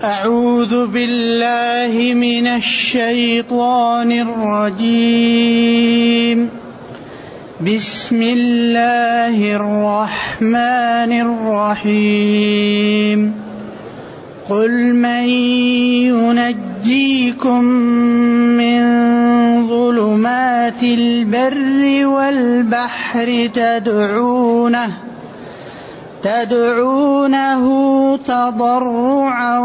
أعوذ 0.00 0.86
بالله 0.86 2.14
من 2.14 2.46
الشيطان 2.46 4.12
الرجيم. 4.80 6.50
بسم 7.60 8.22
الله 8.22 9.36
الرحمن 9.56 11.12
الرحيم. 11.76 13.34
قل 14.48 14.94
من 14.94 15.28
ينجيكم 16.08 17.64
من 18.56 18.82
ظلمات 19.68 20.82
البر 20.82 22.06
والبحر 22.06 23.48
تدعونه 23.54 25.11
تدعونه 26.22 27.64
تضرعا 28.16 29.58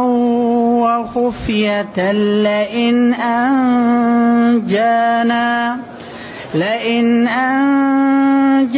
وخفية 0.82 2.12
لئن 2.12 3.14
أنجانا 3.14 4.78
لئن 6.56 7.28
أنجانا 7.28 8.78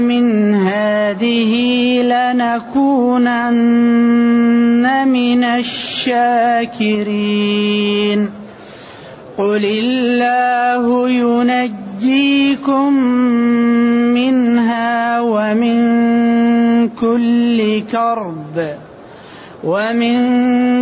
من 0.00 0.54
هذه 0.54 1.52
لنكونن 2.02 3.40
من 5.08 5.44
الشاكرين. 5.44 6.80
قل 9.38 9.64
الله 9.64 11.08
ينجيكم 12.02 12.92
منها 14.14 15.20
ومن 15.20 16.88
كل 16.88 17.82
كرب 17.92 18.76
ومن 19.64 20.14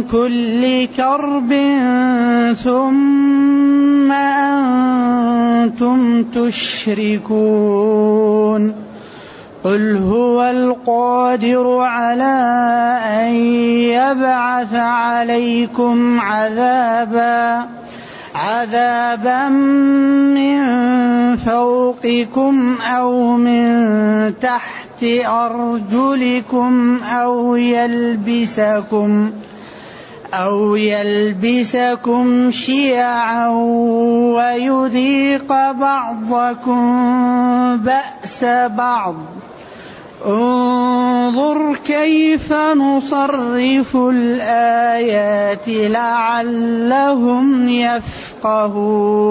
كل 0.02 0.86
كرب 0.86 1.54
ثم 2.54 4.12
أنتم 4.12 6.22
تشركون. 6.22 7.68
قل 9.64 9.96
هو 9.96 10.42
القادر 10.42 11.78
على 11.78 12.38
أن 13.04 13.32
يبعث 13.90 14.74
عليكم 14.74 16.20
عذابا. 16.20 17.66
عذابا 18.38 19.48
من 20.38 20.62
فوقكم 21.36 22.74
أو 22.82 23.36
من 23.36 24.38
تحت 24.38 25.02
أرجلكم 25.26 27.00
أو 27.02 27.56
يلبسكم 27.56 29.30
أو 30.34 30.76
يلبسكم 30.76 32.50
شيعا 32.50 33.48
ويذيق 34.36 35.48
بعضكم 35.72 36.86
بأس 37.76 38.44
بعض. 38.68 39.14
انظر 40.26 41.76
كيف 41.86 42.52
نصرف 42.52 43.96
الآيات 43.96 45.68
لعلهم 45.68 47.68
يفقهون. 47.68 49.24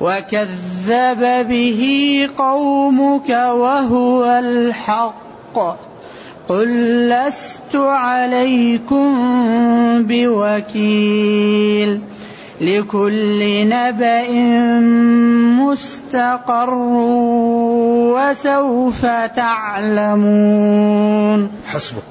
وكذب 0.00 1.48
به 1.48 2.28
قومك 2.38 3.30
وهو 3.30 4.24
الحق. 4.24 5.58
قل 6.48 6.68
لست 7.08 7.74
عليكم 7.74 9.08
بوكيل. 10.02 12.00
لكل 12.60 13.68
نبأ 13.68 14.30
مستقر 15.62 16.74
وسوف 18.14 19.06
تعلمون. 19.36 21.50
حسبك. 21.66 22.02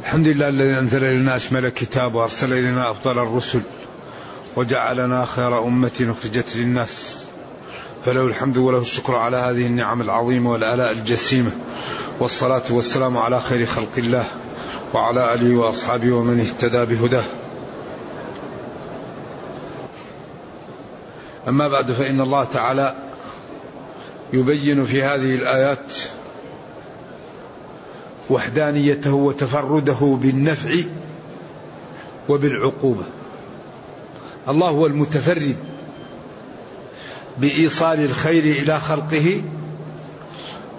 الحمد 0.00 0.26
لله 0.26 0.48
الذي 0.48 0.78
أنزل 0.78 1.04
إلينا 1.04 1.36
أشمل 1.36 1.66
الكتاب 1.66 2.14
وأرسل 2.14 2.52
إلينا 2.52 2.90
أفضل 2.90 3.18
الرسل 3.18 3.62
وجعلنا 4.56 5.24
خير 5.24 5.64
أمة 5.64 5.90
أخرجت 6.00 6.56
للناس. 6.56 7.24
فله 8.04 8.26
الحمد 8.26 8.56
وله 8.56 8.78
الشكر 8.78 9.16
على 9.16 9.36
هذه 9.36 9.66
النعم 9.66 10.00
العظيمة 10.00 10.50
والآلاء 10.50 10.92
الجسيمة 10.92 11.50
والصلاة 12.20 12.62
والسلام 12.70 13.16
على 13.16 13.40
خير 13.40 13.66
خلق 13.66 13.92
الله. 13.98 14.26
وعلى 14.94 15.34
آله 15.34 15.56
وأصحابه 15.56 16.12
ومن 16.12 16.40
اهتدى 16.40 16.94
بهداه. 16.94 17.24
أما 21.48 21.68
بعد 21.68 21.92
فإن 21.92 22.20
الله 22.20 22.44
تعالى 22.44 22.94
يبين 24.32 24.84
في 24.84 25.02
هذه 25.02 25.34
الآيات 25.34 25.94
وحدانيته 28.30 29.12
وتفرده 29.12 30.18
بالنفع 30.22 30.70
وبالعقوبة. 32.28 33.04
الله 34.48 34.68
هو 34.68 34.86
المتفرد 34.86 35.56
بإيصال 37.38 38.04
الخير 38.04 38.44
إلى 38.44 38.80
خلقه 38.80 39.42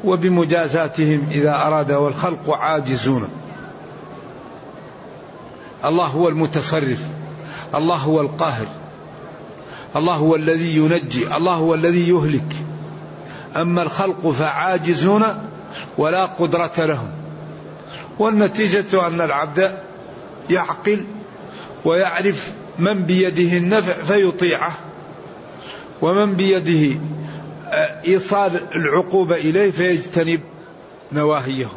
وبمجازاتهم 0.03 1.27
إذا 1.31 1.55
أراد 1.55 1.91
والخلق 1.91 2.49
عاجزون. 2.49 3.29
الله 5.85 6.05
هو 6.05 6.29
المتصرف. 6.29 6.99
الله 7.75 7.95
هو 7.95 8.21
القاهر. 8.21 8.67
الله 9.95 10.13
هو 10.13 10.35
الذي 10.35 10.75
ينجي. 10.77 11.35
الله 11.35 11.53
هو 11.53 11.73
الذي 11.73 12.09
يهلك. 12.09 12.55
أما 13.55 13.81
الخلق 13.81 14.29
فعاجزون 14.29 15.23
ولا 15.97 16.25
قدرة 16.25 16.73
لهم. 16.77 17.11
والنتيجة 18.19 19.07
أن 19.07 19.21
العبد 19.21 19.79
يعقل 20.49 21.05
ويعرف 21.85 22.53
من 22.79 23.03
بيده 23.03 23.57
النفع 23.57 23.93
فيطيعه 23.93 24.71
ومن 26.01 26.33
بيده 26.33 26.99
إيصال 28.07 28.75
العقوبة 28.75 29.35
إليه 29.35 29.71
فيجتنب 29.71 30.39
نواهيه. 31.11 31.67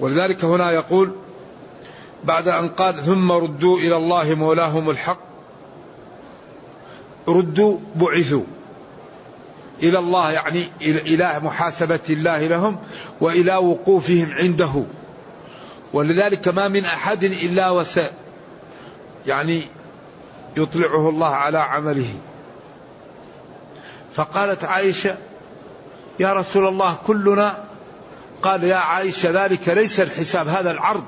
ولذلك 0.00 0.44
هنا 0.44 0.70
يقول 0.70 1.12
بعد 2.24 2.48
أن 2.48 2.68
قال 2.68 2.96
ثم 2.96 3.32
ردوا 3.32 3.78
إلى 3.78 3.96
الله 3.96 4.34
مولاهم 4.34 4.90
الحق. 4.90 5.20
ردوا 7.28 7.78
بعثوا 7.96 8.44
إلى 9.82 9.98
الله 9.98 10.30
يعني 10.32 10.68
إلى 10.80 11.40
محاسبة 11.42 12.00
الله 12.10 12.46
لهم 12.46 12.78
وإلى 13.20 13.56
وقوفهم 13.56 14.32
عنده. 14.32 14.84
ولذلك 15.92 16.48
ما 16.48 16.68
من 16.68 16.84
أحد 16.84 17.24
إلا 17.24 17.70
وس 17.70 18.00
يعني 19.26 19.62
يطلعه 20.56 21.08
الله 21.08 21.28
على 21.28 21.58
عمله. 21.58 22.14
فقالت 24.14 24.64
عائشة 24.64 25.16
يا 26.20 26.32
رسول 26.32 26.66
الله 26.66 26.96
كلنا 27.06 27.64
قال 28.42 28.64
يا 28.64 28.76
عائشة 28.76 29.44
ذلك 29.44 29.68
ليس 29.68 30.00
الحساب 30.00 30.48
هذا 30.48 30.70
العرض. 30.70 31.04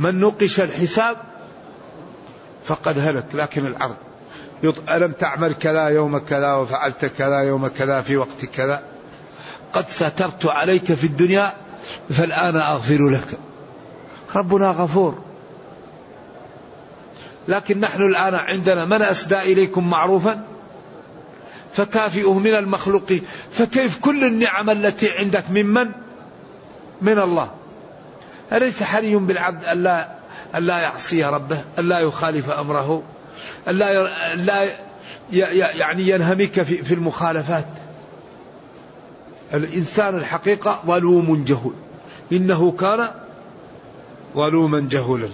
من 0.00 0.20
نقش 0.20 0.60
الحساب 0.60 1.16
فقد 2.64 2.98
هلك 2.98 3.26
لكن 3.34 3.66
العرض 3.66 3.96
ألم 4.90 5.12
تعمل 5.12 5.52
كذا 5.52 5.88
يوم 5.88 6.18
كذا 6.18 6.54
وفعلت 6.54 7.04
كذا 7.04 7.38
يوم 7.38 7.68
كذا 7.68 8.02
في 8.02 8.16
وقت 8.16 8.44
كذا؟ 8.44 8.82
قد 9.72 9.88
سترت 9.88 10.46
عليك 10.46 10.84
في 10.92 11.04
الدنيا 11.04 11.52
فالآن 12.10 12.56
أغفر 12.56 13.08
لك. 13.08 13.38
ربنا 14.36 14.70
غفور. 14.70 15.18
لكن 17.48 17.80
نحن 17.80 18.02
الآن 18.02 18.34
عندنا 18.34 18.84
من 18.84 19.02
أسدى 19.02 19.38
إليكم 19.38 19.90
معروفا؟ 19.90 20.44
فكافئه 21.72 22.38
من 22.38 22.54
المخلوقين 22.54 23.22
فكيف 23.52 23.98
كل 23.98 24.24
النعم 24.24 24.70
التي 24.70 25.10
عندك 25.18 25.50
ممن 25.50 25.90
من 27.02 27.18
الله. 27.18 27.50
أليس 28.52 28.82
حري 28.82 29.16
بالعبد 29.16 29.64
ألا 29.64 30.08
ألا 30.54 30.78
يعصي 30.78 31.24
ربه 31.24 31.64
ألا 31.78 31.98
يخالف 32.00 32.50
أمره 32.50 33.02
ألا 33.68 34.34
ألا 34.34 34.68
يعني 35.32 36.08
ينهمك 36.08 36.62
في, 36.62 36.84
في 36.84 36.94
المخالفات؟ 36.94 37.66
الإنسان 39.54 40.16
الحقيقة 40.16 40.82
ظلوم 40.86 41.44
جهول. 41.44 41.74
إنه 42.32 42.72
كان 42.72 43.10
ظلوما 44.34 44.86
جهولا. 44.90 45.28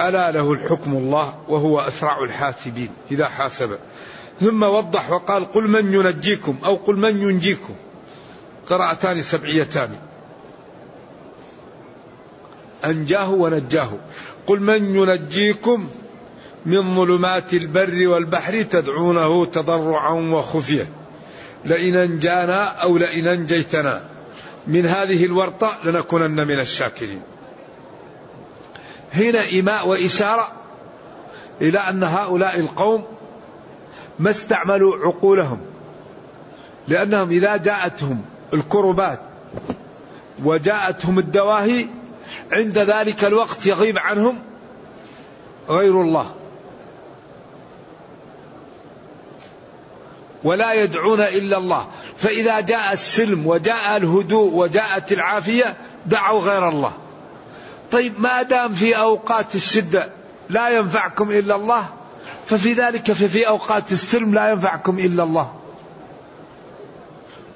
ألا 0.00 0.30
له 0.30 0.52
الحكم 0.52 0.94
الله 0.94 1.34
وهو 1.48 1.80
أسرع 1.80 2.24
الحاسبين 2.24 2.90
إذا 3.10 3.28
حاسب. 3.28 3.78
ثم 4.40 4.62
وضح 4.62 5.10
وقال 5.10 5.52
قل 5.52 5.68
من 5.68 5.94
ينجيكم 5.94 6.56
أو 6.64 6.74
قل 6.76 6.96
من 6.96 7.22
ينجيكم. 7.22 7.74
قراءتان 8.66 9.22
سبعيتان. 9.22 9.90
أنجاه 12.84 13.30
ونجاه. 13.30 13.90
قل 14.46 14.60
من 14.60 14.94
ينجيكم 14.94 15.88
من 16.66 16.94
ظلمات 16.94 17.54
البر 17.54 18.08
والبحر 18.08 18.62
تدعونه 18.62 19.46
تضرعا 19.46 20.12
وخفية. 20.12 20.88
لئن 21.64 21.96
أنجانا 21.96 22.64
أو 22.64 22.98
لئن 22.98 23.28
أنجيتنا. 23.28 24.00
من 24.66 24.86
هذه 24.86 25.24
الورطة 25.24 25.78
لنكونن 25.84 26.46
من 26.46 26.60
الشاكرين. 26.60 27.22
هنا 29.14 29.42
إيماء 29.42 29.88
وإشارة 29.88 30.52
إلى 31.60 31.78
أن 31.78 32.04
هؤلاء 32.04 32.60
القوم 32.60 33.04
ما 34.18 34.30
استعملوا 34.30 34.96
عقولهم. 34.96 35.60
لأنهم 36.88 37.30
إذا 37.30 37.56
جاءتهم 37.56 38.22
الكربات 38.52 39.20
وجاءتهم 40.44 41.18
الدواهي 41.18 41.86
عند 42.52 42.78
ذلك 42.78 43.24
الوقت 43.24 43.66
يغيب 43.66 43.98
عنهم 43.98 44.38
غير 45.68 46.00
الله. 46.00 46.34
ولا 50.44 50.72
يدعون 50.72 51.20
إلا 51.20 51.58
الله. 51.58 51.86
فإذا 52.16 52.60
جاء 52.60 52.92
السلم 52.92 53.46
وجاء 53.46 53.96
الهدوء 53.96 54.52
وجاءت 54.52 55.12
العافية 55.12 55.76
دعوا 56.06 56.40
غير 56.40 56.68
الله. 56.68 56.92
طيب 57.90 58.20
ما 58.20 58.42
دام 58.42 58.74
في 58.74 58.98
أوقات 58.98 59.54
الشدة 59.54 60.10
لا 60.50 60.68
ينفعكم 60.68 61.30
إلا 61.30 61.54
الله 61.54 61.88
ففي 62.46 62.72
ذلك 62.72 63.12
ففي 63.12 63.48
أوقات 63.48 63.92
السلم 63.92 64.34
لا 64.34 64.50
ينفعكم 64.50 64.98
إلا 64.98 65.22
الله. 65.22 65.63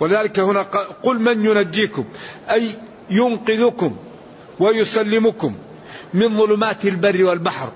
ولذلك 0.01 0.39
هنا 0.39 0.63
قل 1.03 1.21
من 1.21 1.45
ينجيكم 1.45 2.05
أي 2.51 2.71
ينقذكم 3.11 3.97
ويسلمكم 4.59 5.55
من 6.15 6.37
ظلمات 6.37 6.85
البر 6.85 7.25
والبحر. 7.25 7.73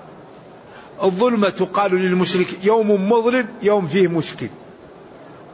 الظلمة 1.03 1.49
تقال 1.49 1.95
للمشرك 1.95 2.47
يوم 2.63 3.11
مظلم 3.11 3.47
يوم 3.61 3.87
فيه 3.87 4.07
مشكل. 4.07 4.49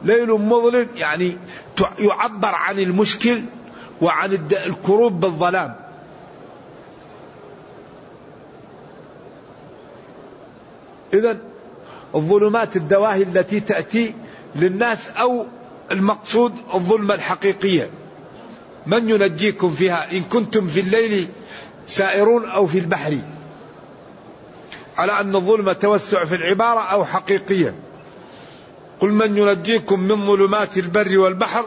ليل 0.04 0.28
مظلم 0.28 0.88
يعني 0.94 1.36
يعبر 1.98 2.54
عن 2.54 2.78
المشكل 2.78 3.42
وعن 4.02 4.48
الكروب 4.66 5.20
بالظلام. 5.20 5.76
إذا 11.14 11.38
الظلمات 12.14 12.76
الدواهي 12.76 13.22
التي 13.22 13.60
تأتي 13.60 14.14
للناس 14.56 15.08
أو 15.08 15.46
المقصود 15.90 16.54
الظلمة 16.74 17.14
الحقيقية. 17.14 17.90
من 18.86 19.08
ينجيكم 19.08 19.74
فيها؟ 19.74 20.12
إن 20.12 20.22
كنتم 20.22 20.66
في 20.66 20.80
الليل 20.80 21.28
سائرون 21.86 22.50
أو 22.50 22.66
في 22.66 22.78
البحر. 22.78 23.18
على 24.96 25.20
أن 25.20 25.36
الظلم 25.36 25.72
توسع 25.72 26.24
في 26.24 26.34
العبارة 26.34 26.80
أو 26.80 27.04
حقيقية. 27.04 27.74
قل 29.00 29.12
من 29.12 29.36
ينجيكم 29.36 30.00
من 30.00 30.26
ظلمات 30.26 30.78
البر 30.78 31.18
والبحر 31.18 31.64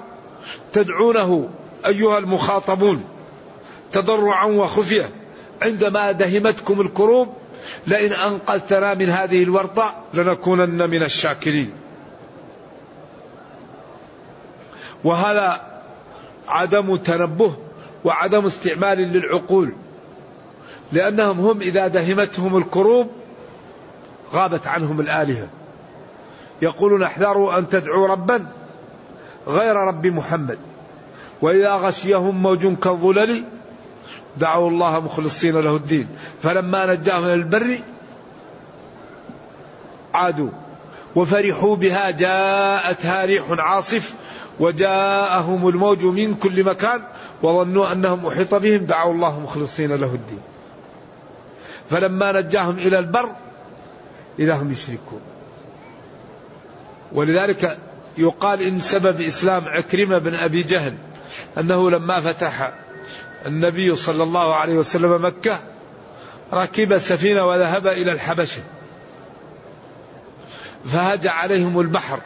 تدعونه 0.73 1.49
أيها 1.85 2.17
المخاطبون. 2.17 3.03
تضرعا 3.91 4.45
وخفية. 4.45 5.09
عندما 5.61 6.11
دهمتكم 6.11 6.81
الكروب 6.81 7.33
لئن 7.87 8.13
أنقذتنا 8.13 8.93
من 8.93 9.09
هذه 9.09 9.43
الورطة 9.43 10.03
لنكونن 10.13 10.89
من 10.89 11.03
الشاكرين. 11.03 11.82
وهذا 15.03 15.61
عدم 16.47 16.95
تنبه 16.95 17.53
وعدم 18.03 18.45
استعمال 18.45 18.97
للعقول. 18.97 19.73
لأنهم 20.91 21.39
هم 21.39 21.61
إذا 21.61 21.87
دهمتهم 21.87 22.57
الكروب 22.57 23.07
غابت 24.33 24.67
عنهم 24.67 24.99
الآلهة. 24.99 25.47
يقولون 26.61 27.03
احذروا 27.03 27.57
أن 27.57 27.69
تدعوا 27.69 28.07
ربا 28.07 28.45
غير 29.47 29.75
رب 29.75 30.07
محمد. 30.07 30.59
وإذا 31.41 31.73
غشيهم 31.73 32.41
موج 32.41 32.77
كالظلل 32.77 33.43
دعوا 34.37 34.69
الله 34.69 34.99
مخلصين 34.99 35.59
له 35.59 35.75
الدين. 35.75 36.07
فلما 36.43 36.85
نجاهم 36.85 37.23
إلى 37.23 37.33
البر 37.33 37.79
عادوا. 40.13 40.49
وفرحوا 41.15 41.75
بها 41.75 42.11
جاءتها 42.11 43.25
ريح 43.25 43.45
عاصف 43.49 44.15
وجاءهم 44.59 45.67
الموج 45.67 46.05
من 46.05 46.35
كل 46.35 46.63
مكان 46.63 47.01
وظنوا 47.41 47.91
أنهم 47.91 48.25
أحيط 48.25 48.55
بهم 48.55 48.85
دعوا 48.85 49.13
الله 49.13 49.39
مخلصين 49.39 49.91
له 49.91 50.07
الدين. 50.13 50.41
فلما 51.89 52.41
نجاهم 52.41 52.77
إلى 52.77 52.99
البر 52.99 53.29
إذا 54.39 54.55
هم 54.55 54.71
يشركون. 54.71 55.21
ولذلك 57.11 57.77
يقال 58.17 58.61
إن 58.61 58.79
سبب 58.79 59.21
إسلام 59.21 59.67
عكرمة 59.67 60.17
بن 60.17 60.33
أبي 60.33 60.63
جهل 60.63 60.93
أنه 61.57 61.91
لما 61.91 62.19
فتح 62.19 62.73
النبي 63.45 63.95
صلى 63.95 64.23
الله 64.23 64.55
عليه 64.55 64.73
وسلم 64.73 65.25
مكة 65.25 65.59
ركب 66.53 66.97
سفينة 66.97 67.45
وذهب 67.45 67.87
إلى 67.87 68.11
الحبشة. 68.11 68.61
فهج 70.85 71.27
عليهم 71.27 71.79
البحر 71.79 72.19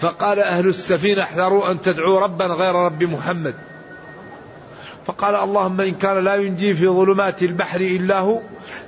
فقال 0.00 0.38
أهل 0.38 0.68
السفينة 0.68 1.22
احذروا 1.22 1.70
أن 1.70 1.82
تدعوا 1.82 2.20
ربا 2.20 2.44
غير 2.44 2.74
رب 2.74 3.02
محمد. 3.02 3.54
فقال 5.06 5.34
اللهم 5.34 5.80
إن 5.80 5.94
كان 5.94 6.24
لا 6.24 6.34
ينجي 6.34 6.74
في 6.74 6.88
ظلمات 6.88 7.42
البحر 7.42 7.80
إلا 7.80 8.18
هو 8.18 8.40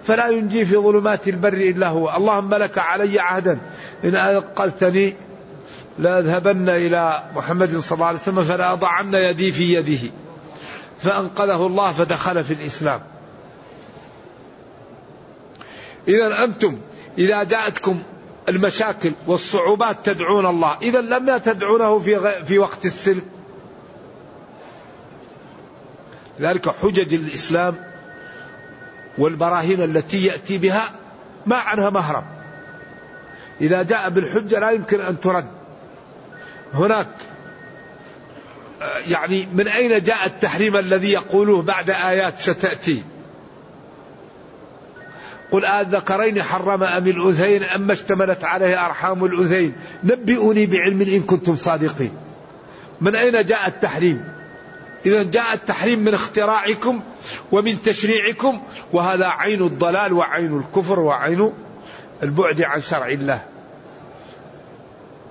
فلا 0.05 0.29
ينجي 0.29 0.65
في 0.65 0.77
ظلمات 0.77 1.29
البر 1.29 1.53
إلا 1.53 1.89
هو. 1.89 2.17
اللهم 2.17 2.55
لك 2.55 2.79
علي 2.79 3.21
عهدا 3.21 3.61
إن 4.05 4.15
أنقذتني 4.15 5.15
لأذهبن 5.99 6.69
إلى 6.69 7.23
محمد 7.35 7.79
صلى 7.79 7.97
الله 7.97 8.07
عليه 8.07 8.19
وسلم 8.19 8.43
فلا 8.43 8.73
أضعن 8.73 9.15
يدي 9.15 9.53
في 9.53 9.75
يده. 9.75 10.11
فأنقذه 11.01 11.67
الله 11.67 11.93
فدخل 11.93 12.45
في 12.45 12.55
الإسلام. 12.55 13.01
إذا 16.09 16.45
أنتم 16.45 16.79
إذا 17.19 17.43
جاءتكم 17.43 18.03
المشاكل 18.49 19.13
والصعوبات 19.27 19.97
تدعون 20.07 20.47
الله. 20.47 20.79
إذا 20.83 21.01
لم 21.01 21.39
تدعونه 21.39 21.99
في, 21.99 22.45
في 22.45 22.59
وقت 22.59 22.87
السلم. 22.87 23.23
ذلك 26.41 26.69
حجج 26.69 27.15
الإسلام 27.15 27.77
والبراهين 29.19 29.83
التي 29.83 30.27
يأتي 30.27 30.59
بها 30.59 30.91
ما 31.47 31.57
عنها 31.57 31.91
مهرب 31.91 32.25
إذا 33.61 33.83
جاء 33.83 34.11
بالحجة 34.11 34.59
لا 34.59 34.71
يمكن 34.71 35.01
أن 35.01 35.21
ترد. 35.21 35.47
هناك 36.75 37.09
يعني 39.11 39.49
من 39.53 39.69
أين 39.69 40.03
جاء 40.03 40.27
التحريم 40.27 40.77
الذي 40.77 41.13
يقولوه 41.13 41.63
بعد 41.63 41.91
آيات 41.91 42.39
ستأتي؟ 42.39 43.05
قل 45.53 45.65
الذكرين 45.65 46.43
حرم 46.43 46.83
أم 46.83 47.07
الأنثيين 47.07 47.63
أما 47.63 47.93
اشتملت 47.93 48.45
عليه 48.45 48.87
أرحام 48.87 49.25
الأنثيين 49.25 49.73
نبئوني 50.05 50.67
بعلم 50.67 51.03
إن 51.03 51.21
كنتم 51.23 51.57
صادقين. 51.57 52.13
من 53.01 53.15
أين 53.15 53.47
جاء 53.47 53.67
التحريم؟ 53.67 54.25
إذا 55.07 55.23
جاء 55.23 55.55
التحريم 55.55 55.99
من 55.99 56.15
اختراعكم 56.15 57.01
ومن 57.53 57.83
تشريعكم 57.83 58.61
وهذا 58.93 59.27
عين 59.27 59.63
الضلال 59.63 60.13
وعين 60.13 60.59
الكفر 60.59 61.01
وعين 61.01 61.53
البعد 62.23 62.63
عن 62.63 62.83
شرع 62.83 63.09
الله. 63.09 63.45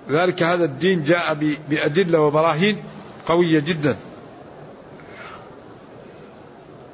ذلك 0.09 0.43
هذا 0.43 0.65
الدين 0.65 1.03
جاء 1.03 1.37
بأدلة 1.69 2.19
وبراهين 2.19 2.77
قوية 3.25 3.59
جدا. 3.59 3.95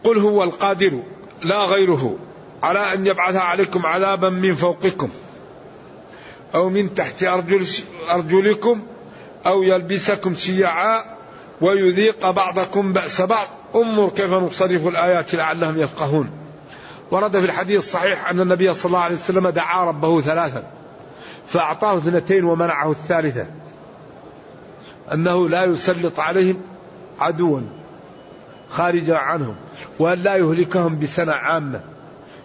قل 0.03 0.17
هو 0.17 0.44
القادر 0.44 1.00
لا 1.44 1.65
غيره. 1.65 2.17
على 2.66 2.94
أن 2.94 3.08
يبعث 3.08 3.36
عليكم 3.36 3.86
عذابا 3.86 4.30
من 4.30 4.56
فوقكم 4.56 5.10
أو 6.56 6.70
من 6.70 6.94
تحت 6.94 7.24
أرجل 7.24 7.68
أرجلكم 8.12 8.84
أو 9.46 9.64
يلبسكم 9.64 10.36
شيعا 10.36 11.04
ويذيق 11.62 12.30
بعضكم 12.30 12.94
بأس 12.94 13.22
بعض. 13.22 13.48
انظر 13.76 14.10
كيف 14.10 14.34
نصرف 14.34 14.88
الآيات 14.88 15.36
لعلهم 15.36 15.80
يفقهون. 15.80 16.30
ورد 17.12 17.40
في 17.40 17.46
الحديث 17.46 17.78
الصحيح 17.78 18.30
أن 18.30 18.40
النبي 18.40 18.74
صلى 18.74 18.86
الله 18.86 19.00
عليه 19.00 19.16
وسلم 19.16 19.50
دعا 19.50 19.86
ربه 19.86 20.22
ثلاثا 20.22 20.64
فأعطاه 21.48 21.98
اثنتين 21.98 22.44
ومنعه 22.44 22.92
الثالثة. 22.92 23.46
أنه 25.14 25.50
لا 25.50 25.64
يسلط 25.64 26.20
عليهم 26.20 26.62
عدوا 27.20 27.62
خارجا 28.70 29.18
عنهم 29.18 29.56
وأن 30.00 30.18
لا 30.18 30.36
يهلكهم 30.36 31.00
بسنة 31.00 31.34
عامة. 31.34 31.95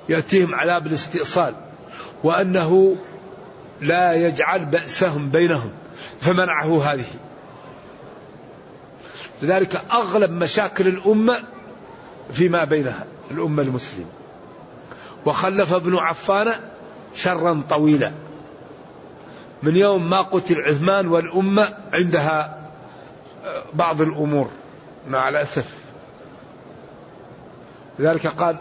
يأتيهم 0.09 0.55
عذاب 0.55 0.87
الاستئصال 0.87 1.55
وأنه 2.25 2.97
لا 3.81 4.15
يجعل 4.15 4.65
بأسهم 4.65 5.31
بينهم 5.31 5.71
فمنعه 6.21 6.83
هذه. 6.85 7.05
لذلك 9.43 9.83
أغلب 9.93 10.31
مشاكل 10.31 10.89
الأمة 10.89 11.37
فيما 12.33 12.65
بينها 12.65 13.07
الأمة 13.31 13.63
المسلمة. 13.63 14.07
وخلف 15.27 15.73
ابن 15.73 15.97
عفان 15.97 16.55
شرا 17.15 17.63
طويلا. 17.69 18.13
من 19.63 19.77
يوم 19.77 20.11
ما 20.11 20.21
قتل 20.21 20.55
عثمان 20.55 21.09
والأمة 21.09 21.69
عندها 21.93 22.61
بعض 23.73 24.01
الأمور 24.01 24.51
مع 25.09 25.29
الأسف. 25.29 25.75
لذلك 27.99 28.27
قال 28.27 28.57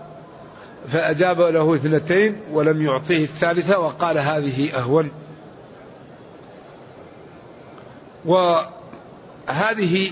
فأجاب 0.88 1.42
له 1.42 1.76
اثنتين 1.76 2.42
ولم 2.52 2.86
يعطيه 2.86 3.24
الثالثة 3.24 3.80
وقال 3.80 4.18
هذه 4.18 4.78
أهون. 4.78 5.12
وهذه 8.26 10.12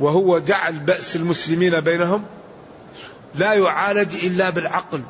وهو 0.00 0.38
جعل 0.38 0.78
بأس 0.78 1.16
المسلمين 1.16 1.80
بينهم 1.80 2.24
لا 3.34 3.52
يعالج 3.52 4.24
إلا 4.24 4.50
بالعقل 4.50 5.02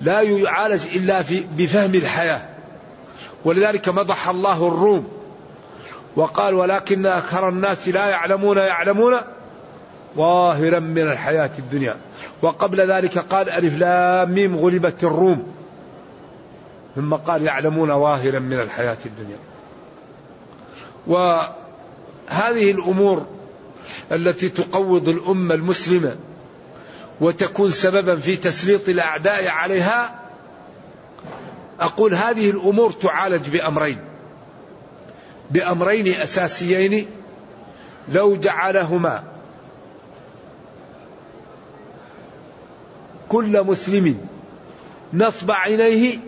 لا 0.00 0.20
يعالج 0.20 0.86
إلا 0.96 1.22
في 1.22 1.44
بفهم 1.56 1.94
الحياة. 1.94 2.48
ولذلك 3.44 3.88
مدح 3.88 4.28
الله 4.28 4.68
الروم 4.68 5.08
وقال 6.16 6.54
ولكن 6.54 7.06
أكثر 7.06 7.48
الناس 7.48 7.88
لا 7.88 8.06
يعلمون 8.06 8.56
يعلمون 8.56 9.20
ظاهرا 10.16 10.78
من 10.78 11.02
الحياة 11.02 11.50
الدنيا. 11.58 11.96
وقبل 12.42 12.92
ذلك 12.92 13.18
قال 13.18 13.50
ألف 13.50 13.74
لام 13.74 14.34
ميم 14.34 14.56
غلبت 14.56 15.04
الروم. 15.04 15.54
ثم 16.96 17.14
قال 17.14 17.42
يعلمون 17.42 17.88
ظاهرا 17.88 18.38
من 18.38 18.60
الحياة 18.60 18.98
الدنيا. 19.06 19.38
وهذه 21.06 22.70
الأمور 22.70 23.26
التي 24.12 24.48
تقوض 24.48 25.08
الأمة 25.08 25.54
المسلمة 25.54 26.16
وتكون 27.20 27.70
سببا 27.70 28.16
في 28.16 28.36
تسليط 28.36 28.88
الأعداء 28.88 29.48
عليها 29.48 30.14
أقول 31.80 32.14
هذه 32.14 32.50
الأمور 32.50 32.92
تعالج 32.92 33.48
بأمرين. 33.48 33.98
بأمرين 35.50 36.14
أساسيين 36.14 37.06
لو 38.08 38.36
جعلهما 38.36 39.33
كل 43.34 43.64
مسلم 43.64 44.26
نصب 45.12 45.50
عينيه 45.50 46.18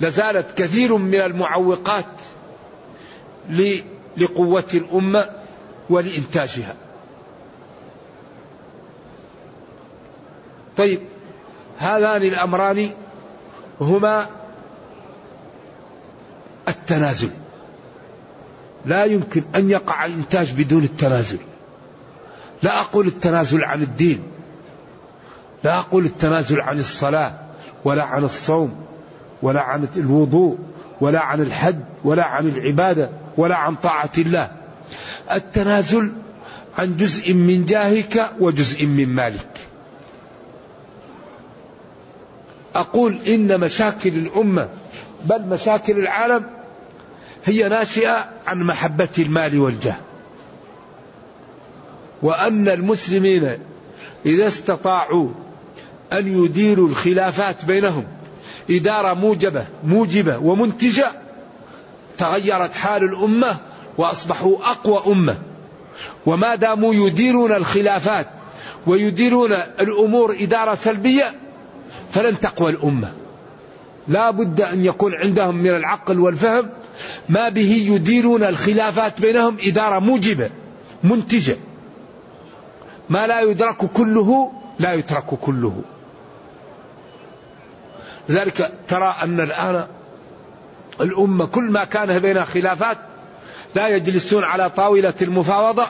لزالت 0.00 0.58
كثير 0.58 0.96
من 0.96 1.14
المعوقات 1.14 2.06
لقوة 4.16 4.64
الأمة 4.74 5.30
ولإنتاجها. 5.90 6.74
طيب 10.76 11.00
هذان 11.78 12.22
الأمران 12.22 12.90
هما 13.80 14.30
التنازل. 16.68 17.30
لا 18.86 19.04
يمكن 19.04 19.44
أن 19.54 19.70
يقع 19.70 20.04
الإنتاج 20.06 20.52
بدون 20.52 20.84
التنازل. 20.84 21.38
لا 22.62 22.80
أقول 22.80 23.06
التنازل 23.06 23.64
عن 23.64 23.82
الدين 23.82 24.35
لا 25.66 25.78
أقول 25.78 26.04
التنازل 26.04 26.60
عن 26.60 26.78
الصلاة 26.78 27.32
ولا 27.84 28.04
عن 28.04 28.24
الصوم 28.24 28.76
ولا 29.42 29.60
عن 29.60 29.88
الوضوء 29.96 30.58
ولا 31.00 31.20
عن 31.20 31.40
الحج 31.40 31.78
ولا 32.04 32.24
عن 32.24 32.48
العبادة 32.48 33.10
ولا 33.36 33.56
عن 33.56 33.74
طاعة 33.74 34.10
الله. 34.18 34.50
التنازل 35.32 36.12
عن 36.78 36.96
جزء 36.96 37.34
من 37.34 37.64
جاهك 37.64 38.30
وجزء 38.40 38.86
من 38.86 39.08
مالك. 39.08 39.48
أقول 42.74 43.18
إن 43.28 43.60
مشاكل 43.60 44.14
الأمة 44.14 44.68
بل 45.24 45.42
مشاكل 45.42 45.98
العالم 45.98 46.44
هي 47.44 47.68
ناشئة 47.68 48.30
عن 48.46 48.62
محبة 48.62 49.08
المال 49.18 49.58
والجاه. 49.58 49.96
وأن 52.22 52.68
المسلمين 52.68 53.58
إذا 54.26 54.46
استطاعوا 54.46 55.28
أن 56.12 56.44
يديروا 56.44 56.88
الخلافات 56.88 57.64
بينهم. 57.64 58.04
إدارة 58.70 59.14
موجبة 59.14 59.66
موجبة 59.84 60.38
ومنتجة. 60.38 61.10
تغيرت 62.18 62.74
حال 62.74 63.04
الأمة 63.04 63.60
وأصبحوا 63.98 64.56
أقوى 64.62 65.12
أمة. 65.12 65.36
وما 66.26 66.54
داموا 66.54 66.94
يديرون 66.94 67.52
الخلافات 67.52 68.26
ويديرون 68.86 69.52
الأمور 69.52 70.36
إدارة 70.40 70.74
سلبية 70.74 71.32
فلن 72.10 72.40
تقوى 72.40 72.70
الأمة. 72.70 73.12
لا 74.08 74.30
بد 74.30 74.60
أن 74.60 74.84
يكون 74.84 75.14
عندهم 75.14 75.56
من 75.56 75.70
العقل 75.70 76.20
والفهم 76.20 76.68
ما 77.28 77.48
به 77.48 77.72
يديرون 77.88 78.42
الخلافات 78.42 79.20
بينهم 79.20 79.56
إدارة 79.66 79.98
موجبة 79.98 80.50
منتجة. 81.04 81.56
ما 83.10 83.26
لا 83.26 83.40
يدرك 83.40 83.76
كله 83.76 84.52
لا 84.78 84.94
يترك 84.94 85.24
كله. 85.24 85.82
لذلك 88.28 88.72
ترى 88.88 89.14
أن 89.22 89.40
الآن 89.40 89.86
الأمة 91.00 91.46
كل 91.46 91.64
ما 91.64 91.84
كان 91.84 92.18
بينها 92.18 92.44
خلافات 92.44 92.98
لا 93.74 93.88
يجلسون 93.88 94.44
على 94.44 94.70
طاولة 94.70 95.14
المفاوضة 95.22 95.86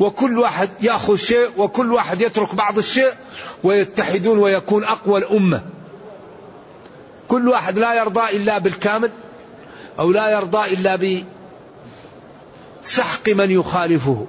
وكل 0.00 0.38
واحد 0.38 0.70
يأخذ 0.80 1.16
شيء 1.16 1.50
وكل 1.56 1.92
واحد 1.92 2.20
يترك 2.20 2.54
بعض 2.54 2.78
الشيء 2.78 3.12
ويتحدون 3.64 4.38
ويكون 4.38 4.84
أقوى 4.84 5.18
الأمة. 5.18 5.62
كل 7.28 7.48
واحد 7.48 7.78
لا 7.78 7.94
يرضى 7.94 8.36
إلا 8.36 8.58
بالكامل 8.58 9.10
أو 9.98 10.12
لا 10.12 10.30
يرضى 10.30 10.74
إلا 10.74 11.20
بسحق 12.82 13.28
من 13.28 13.50
يخالفه 13.50 14.26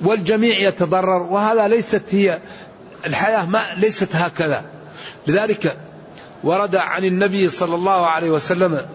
والجميع 0.00 0.58
يتضرر 0.58 1.22
وهذا 1.22 1.68
ليست 1.68 2.02
هي 2.10 2.40
الحياة 3.06 3.44
ما 3.44 3.74
ليست 3.76 4.16
هكذا. 4.16 4.64
لذلك 5.26 5.76
ورد 6.44 6.76
عن 6.76 7.04
النبي 7.04 7.48
صلى 7.48 7.74
الله 7.74 8.06
عليه 8.06 8.30
وسلم 8.30 8.86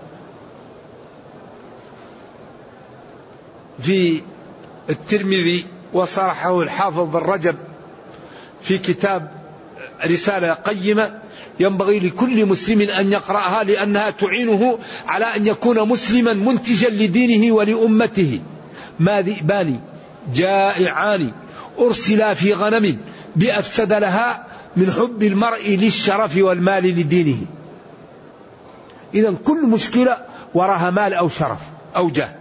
في 3.82 4.22
الترمذي 4.90 5.66
وصرحه 5.94 6.62
الحافظ 6.62 7.00
بن 7.00 7.20
رجب 7.20 7.56
في 8.62 8.78
كتاب 8.78 9.32
رسالة 10.06 10.54
قيمة 10.54 11.20
ينبغي 11.60 12.00
لكل 12.00 12.46
مسلم 12.46 12.82
أن 12.82 13.12
يقرأها 13.12 13.64
لأنها 13.64 14.10
تعينه 14.10 14.80
على 15.08 15.26
أن 15.26 15.48
يكون 15.48 15.88
مسلما 15.88 16.34
منتجا 16.34 16.90
لدينه 16.90 17.56
ولأمته. 17.56 18.40
ما 19.00 19.22
ذئبان 19.22 19.80
جائعان 20.34 21.32
أرسلا 21.80 22.34
في 22.34 22.54
غنم 22.54 22.98
بأفسد 23.36 23.94
لها 23.94 24.46
من 24.76 24.92
حب 24.92 25.24
المرء 25.24 25.70
للشرف 25.70 26.38
والمال 26.38 26.84
لدينه. 26.84 27.38
إذا 29.14 29.34
كل 29.46 29.68
مشكلة 29.68 30.18
وراها 30.54 30.90
مال 30.90 31.14
أو 31.14 31.30
شرف 31.30 31.60
أو 31.96 32.10
جاه 32.10 32.36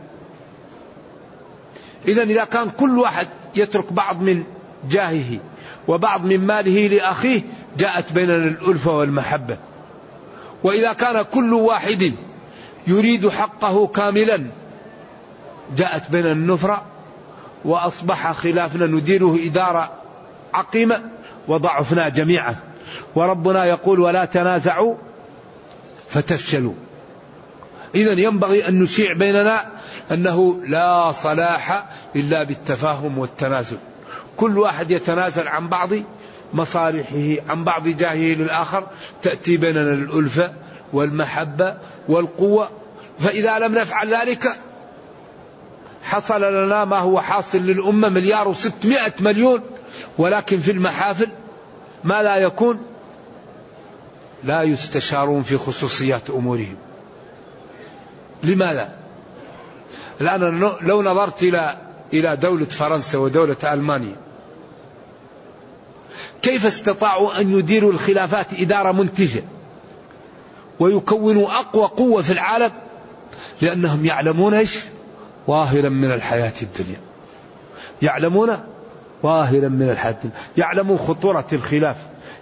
إذا 2.09 2.23
إذا 2.23 2.45
كان 2.45 2.71
كل 2.71 2.99
واحد 2.99 3.29
يترك 3.57 3.93
بعض 3.93 4.23
من 4.23 4.45
جاهه 4.91 5.39
وبعض 5.89 6.25
من 6.25 6.47
ماله 6.47 6.87
لأخيه 6.87 7.43
جاءت 7.79 8.13
بيننا 8.13 8.37
الألفة 8.37 8.93
والمحبة. 8.93 9.57
وإذا 10.65 10.93
كان 10.93 11.23
كل 11.23 11.55
واحد 11.55 12.13
يريد 12.87 13.29
حقه 13.29 13.87
كاملا 13.87 14.47
جاءت 15.77 16.11
بيننا 16.11 16.33
النفرة 16.33 16.83
وأصبح 17.65 18.33
خلافنا 18.33 18.87
نديره 18.87 19.39
إدارة 19.47 19.98
عقيمة 20.55 21.03
وضعفنا 21.49 22.09
جميعا. 22.09 22.57
وربنا 23.15 23.65
يقول 23.65 24.01
ولا 24.01 24.25
تنازعوا 24.25 24.95
فتفشلوا. 26.11 26.75
إذا 27.95 28.13
ينبغي 28.13 28.69
أن 28.69 28.83
نشيع 28.83 29.13
بيننا 29.13 29.67
أنه 30.11 30.61
لا 30.67 31.13
صلاح 31.13 31.85
إلا 32.17 32.43
بالتفاهم 32.43 33.19
والتنازل. 33.19 33.77
كل 34.37 34.59
واحد 34.59 34.91
يتنازل 34.91 35.49
عن 35.49 35.69
بعض 35.69 35.89
مصالحه 36.55 37.43
عن 37.49 37.65
بعض 37.65 37.89
جاهه 37.89 38.35
للآخر 38.35 38.87
تأتي 39.23 39.57
بيننا 39.57 39.93
الألفة 39.93 40.53
والمحبة 40.93 41.77
والقوة. 42.09 42.69
فإذا 43.19 43.59
لم 43.59 43.75
نفعل 43.75 44.15
ذلك 44.15 44.59
حصل 46.03 46.43
لنا 46.43 46.85
ما 46.85 46.99
هو 46.99 47.21
حاصل 47.21 47.59
للأمة 47.59 48.09
مليار 48.09 48.49
وستمائة 48.49 49.13
مليون 49.21 49.61
ولكن 50.19 50.59
في 50.59 50.71
المحافل 50.71 51.29
ما 52.05 52.23
لا 52.23 52.37
يكون 52.37 52.79
لا 54.45 54.63
يستشارون 54.63 55.43
في 55.43 55.59
خصوصيات 55.59 56.31
أمورهم. 56.31 56.77
لماذا؟ 58.45 58.95
الآن 60.21 60.41
لو 60.81 61.03
نظرت 61.03 61.43
إلى 61.43 61.77
إلى 62.13 62.37
دولة 62.37 62.65
فرنسا 62.65 63.19
ودولة 63.19 63.57
ألمانيا 63.75 64.17
كيف 66.43 66.67
استطاعوا 66.67 67.41
أن 67.41 67.59
يديروا 67.59 67.93
الخلافات 67.93 68.47
إدارة 68.53 68.93
منتجة 68.93 69.43
ويكونوا 70.81 71.59
أقوى 71.59 71.85
قوة 71.85 72.23
في 72.23 72.33
العالم 72.33 72.73
لأنهم 73.61 74.05
يعلمون 74.05 74.55
إيش 74.55 74.79
ظاهرا 75.47 75.89
من 75.89 76.13
الحياة 76.13 76.53
الدنيا 76.63 77.01
يعلمون 78.03 78.59
ظاهرا 79.23 79.69
من 79.69 79.83
الدنيا 79.83 80.35
يعلمون 80.57 80.99
خطورة 80.99 81.47
الخلاف. 81.53 81.97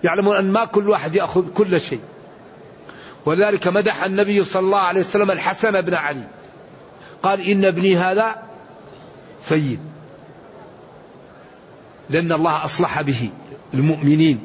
يعلمون 0.05 0.37
أن 0.37 0.53
ما 0.53 0.65
كل 0.65 0.89
واحد 0.89 1.15
يأخذ 1.15 1.53
كل 1.55 1.81
شيء. 1.81 2.01
ولذلك 3.27 3.69
مدح 3.69 4.05
النبي 4.05 4.45
صلى 4.45 4.61
الله 4.61 4.79
عليه 4.79 5.01
وسلم 5.01 5.31
الحسن 5.31 5.81
بن 5.81 5.95
علي. 5.95 6.29
قال 7.23 7.41
إن 7.41 7.65
ابني 7.65 7.97
هذا 7.97 8.43
سيد. 9.43 9.81
لأن 12.11 12.33
الله 12.33 12.65
أصلح 12.65 13.03
به 13.03 13.31
المؤمنين. 13.75 14.41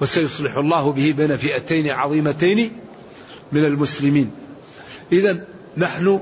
وسيصلح 0.00 0.56
الله 0.56 0.92
به 0.92 1.14
بين 1.16 1.36
فئتين 1.36 1.90
عظيمتين 1.90 2.72
من 3.52 3.64
المسلمين. 3.64 4.30
إذا 5.12 5.44
نحن 5.76 6.20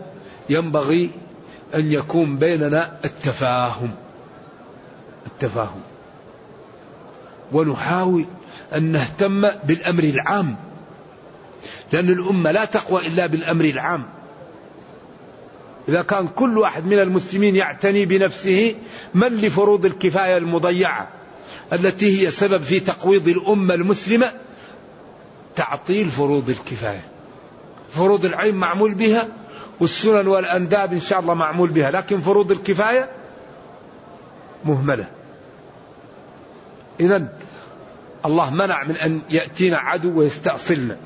ينبغي 0.50 1.10
أن 1.74 1.92
يكون 1.92 2.36
بيننا 2.36 2.96
التفاهم. 3.04 3.90
التفاهم. 5.26 5.80
ونحاول 7.52 8.24
أن 8.74 8.82
نهتم 8.82 9.40
بالأمر 9.40 10.02
العام. 10.02 10.56
لأن 11.92 12.08
الأمة 12.08 12.50
لا 12.50 12.64
تقوى 12.64 13.06
إلا 13.06 13.26
بالأمر 13.26 13.64
العام. 13.64 14.06
إذا 15.88 16.02
كان 16.02 16.28
كل 16.28 16.58
واحد 16.58 16.86
من 16.86 16.98
المسلمين 16.98 17.56
يعتني 17.56 18.06
بنفسه 18.06 18.74
من 19.14 19.28
لفروض 19.28 19.84
الكفاية 19.84 20.36
المضيعة 20.36 21.08
التي 21.72 22.22
هي 22.26 22.30
سبب 22.30 22.62
في 22.62 22.80
تقويض 22.80 23.28
الأمة 23.28 23.74
المسلمة؟ 23.74 24.32
تعطيل 25.56 26.08
فروض 26.08 26.50
الكفاية. 26.50 27.02
فروض 27.88 28.24
العين 28.24 28.54
معمول 28.54 28.94
بها 28.94 29.28
والسنن 29.80 30.26
والأنداب 30.26 30.92
إن 30.92 31.00
شاء 31.00 31.20
الله 31.20 31.34
معمول 31.34 31.70
بها 31.70 31.90
لكن 31.90 32.20
فروض 32.20 32.50
الكفاية 32.50 33.10
مهملة. 34.64 35.06
إذا 37.00 37.32
الله 38.26 38.50
منع 38.50 38.84
من 38.84 38.96
أن 38.96 39.20
يأتينا 39.30 39.78
عدو 39.78 40.18
ويستأصلنا. 40.18 40.96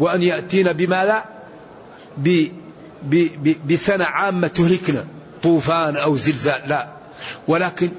وأن 0.00 0.22
يأتينا 0.22 0.72
بما 0.72 1.04
لا؟ 1.04 1.24
بسنة 3.68 4.04
عامة 4.04 4.48
تهلكنا. 4.48 5.04
طوفان 5.42 5.96
أو 5.96 6.16
زلزال 6.16 6.68
لا. 6.68 6.88
ولكن 7.48 7.90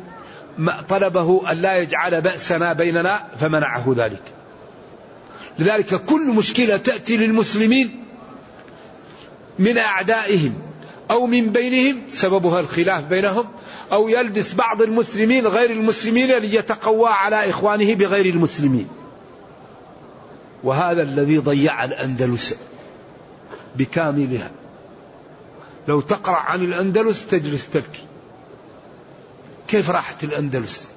ما 0.58 0.81
طلبه 0.89 1.51
أن 1.51 1.58
لا 1.58 1.77
يجعل 1.77 2.22
بأسنا 2.22 2.74
بيننا 2.74 3.27
فمنعه 3.39 3.93
ذلك. 3.98 4.24
لذلك 5.60 6.05
كل 6.05 6.27
مشكلة 6.27 6.77
تأتي 6.77 7.17
للمسلمين 7.17 8.03
من 9.60 9.77
أعدائهم 9.77 10.53
أو 11.12 11.27
من 11.27 11.50
بينهم 11.50 12.01
سببها 12.10 12.60
الخلاف 12.60 13.05
بينهم 13.05 13.46
أو 13.91 14.08
يلبس 14.08 14.53
بعض 14.53 14.81
المسلمين 14.81 15.48
غير 15.48 15.69
المسلمين 15.69 16.38
ليتقوى 16.38 17.10
على 17.10 17.50
إخوانه 17.50 17.93
بغير 17.93 18.25
المسلمين. 18.25 18.88
وهذا 20.63 21.01
الذي 21.01 21.38
ضيع 21.38 21.86
الأندلس 21.86 22.58
بكاملها. 23.75 24.51
لو 25.88 26.01
تقرأ 26.01 26.36
عن 26.36 26.63
الأندلس 26.63 27.27
تجلس 27.27 27.69
تبكي. 27.69 28.05
كيف 29.67 29.89
راحت 29.89 30.23
الأندلس؟ 30.23 30.93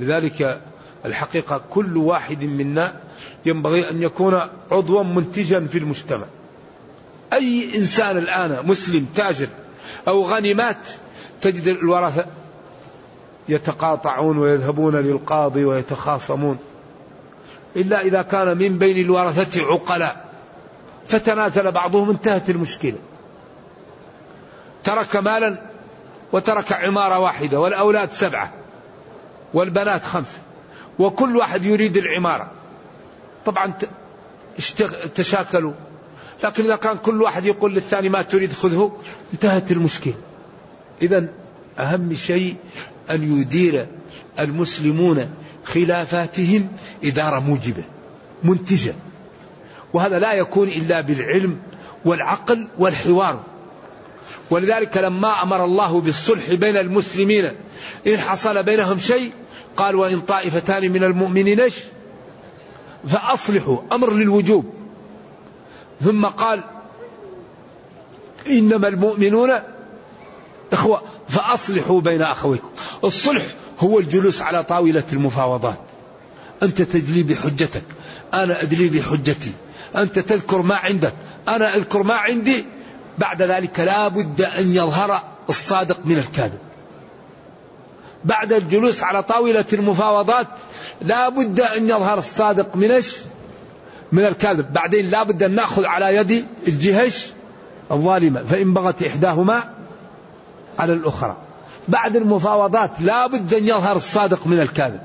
لذلك 0.00 0.60
الحقيقة 1.04 1.62
كل 1.70 1.96
واحد 1.96 2.44
منا 2.44 3.00
ينبغي 3.46 3.90
أن 3.90 4.02
يكون 4.02 4.40
عضوا 4.70 5.02
منتجا 5.02 5.66
في 5.66 5.78
المجتمع. 5.78 6.26
أي 7.32 7.76
إنسان 7.76 8.18
الآن 8.18 8.66
مسلم 8.66 9.06
تاجر 9.14 9.48
أو 10.08 10.22
غني 10.22 10.54
مات 10.54 10.88
تجد 11.40 11.68
الورثة 11.68 12.26
يتقاطعون 13.48 14.38
ويذهبون 14.38 14.96
للقاضي 14.96 15.64
ويتخاصمون. 15.64 16.58
إلا 17.76 18.00
إذا 18.00 18.22
كان 18.22 18.58
من 18.58 18.78
بين 18.78 19.04
الورثة 19.04 19.62
عقلاء. 19.62 20.30
فتنازل 21.06 21.72
بعضهم 21.72 22.10
انتهت 22.10 22.50
المشكلة. 22.50 22.98
ترك 24.84 25.16
مالا 25.16 25.62
وترك 26.32 26.72
عمارة 26.72 27.18
واحدة 27.18 27.60
والأولاد 27.60 28.12
سبعة 28.12 28.52
والبنات 29.54 30.04
خمسة 30.04 30.38
وكل 30.98 31.36
واحد 31.36 31.64
يريد 31.64 31.96
العمارة. 31.96 32.50
طبعا 33.46 33.72
تشاكلوا. 35.14 35.72
لكن 36.44 36.64
إذا 36.64 36.76
كان 36.76 36.96
كل 36.96 37.22
واحد 37.22 37.44
يقول 37.44 37.74
للثاني 37.74 38.08
ما 38.08 38.22
تريد 38.22 38.52
خذه. 38.52 38.96
انتهت 39.32 39.72
المشكلة. 39.72 40.14
إذا 41.02 41.28
أهم 41.78 42.14
شيء 42.14 42.56
أن 43.10 43.40
يدير 43.40 43.86
المسلمون 44.38 45.30
خلافاتهم 45.64 46.68
إدارة 47.04 47.40
موجبة 47.40 47.84
منتجة. 48.44 48.94
وهذا 49.92 50.18
لا 50.18 50.32
يكون 50.32 50.68
إلا 50.68 51.00
بالعلم 51.00 51.58
والعقل 52.04 52.68
والحوار. 52.78 53.44
ولذلك 54.50 54.96
لما 54.96 55.42
أمر 55.42 55.64
الله 55.64 56.00
بالصلح 56.00 56.54
بين 56.54 56.76
المسلمين 56.76 57.50
إن 58.06 58.18
حصل 58.18 58.62
بينهم 58.62 58.98
شيء 58.98 59.32
قال 59.76 59.96
وإن 59.96 60.20
طائفتان 60.20 60.92
من 60.92 61.04
المؤمنين 61.04 61.68
فأصلحوا 63.06 63.78
أمر 63.92 64.12
للوجوب. 64.12 64.74
ثم 66.00 66.26
قال 66.26 66.64
إنما 68.46 68.88
المؤمنون 68.88 69.50
إخوة 70.72 71.02
فأصلحوا 71.28 72.00
بين 72.00 72.22
أخويكم. 72.22 72.68
الصلح 73.04 73.42
هو 73.80 73.98
الجلوس 73.98 74.42
على 74.42 74.64
طاولة 74.64 75.04
المفاوضات. 75.12 75.80
أنت 76.62 76.82
تجلي 76.82 77.22
بحجتك. 77.22 77.82
أنا 78.34 78.62
أدلي 78.62 78.88
بحجتي. 78.88 79.52
أنت 79.96 80.18
تذكر 80.18 80.62
ما 80.62 80.74
عندك. 80.74 81.12
أنا 81.48 81.76
أذكر 81.76 82.02
ما 82.02 82.14
عندي. 82.14 82.64
بعد 83.18 83.42
ذلك 83.42 83.80
لا 83.80 84.08
بد 84.08 84.42
أن 84.42 84.74
يظهر 84.74 85.22
الصادق 85.48 85.98
من 86.04 86.18
الكاذب. 86.18 86.58
بعد 88.24 88.52
الجلوس 88.52 89.02
على 89.02 89.22
طاولة 89.22 89.64
المفاوضات 89.72 90.46
لا 91.00 91.28
بد 91.28 91.60
أن 91.60 91.88
يظهر 91.88 92.18
الصادق 92.18 92.76
من 92.76 93.02
من 94.12 94.24
الكاذب. 94.24 94.72
بعدين 94.72 95.10
لا 95.10 95.22
بد 95.22 95.42
أن 95.42 95.54
نأخذ 95.54 95.84
على 95.84 96.16
يد 96.16 96.44
الجهش 96.68 97.26
الظالمة. 97.90 98.42
فإن 98.42 98.74
بغت 98.74 99.02
إحداهما 99.02 99.79
على 100.80 100.92
الأخرى. 100.92 101.36
بعد 101.88 102.16
المفاوضات 102.16 103.00
لا 103.00 103.26
بد 103.26 103.54
أن 103.54 103.66
يظهر 103.66 103.96
الصادق 103.96 104.46
من 104.46 104.60
الكاذب. 104.60 105.00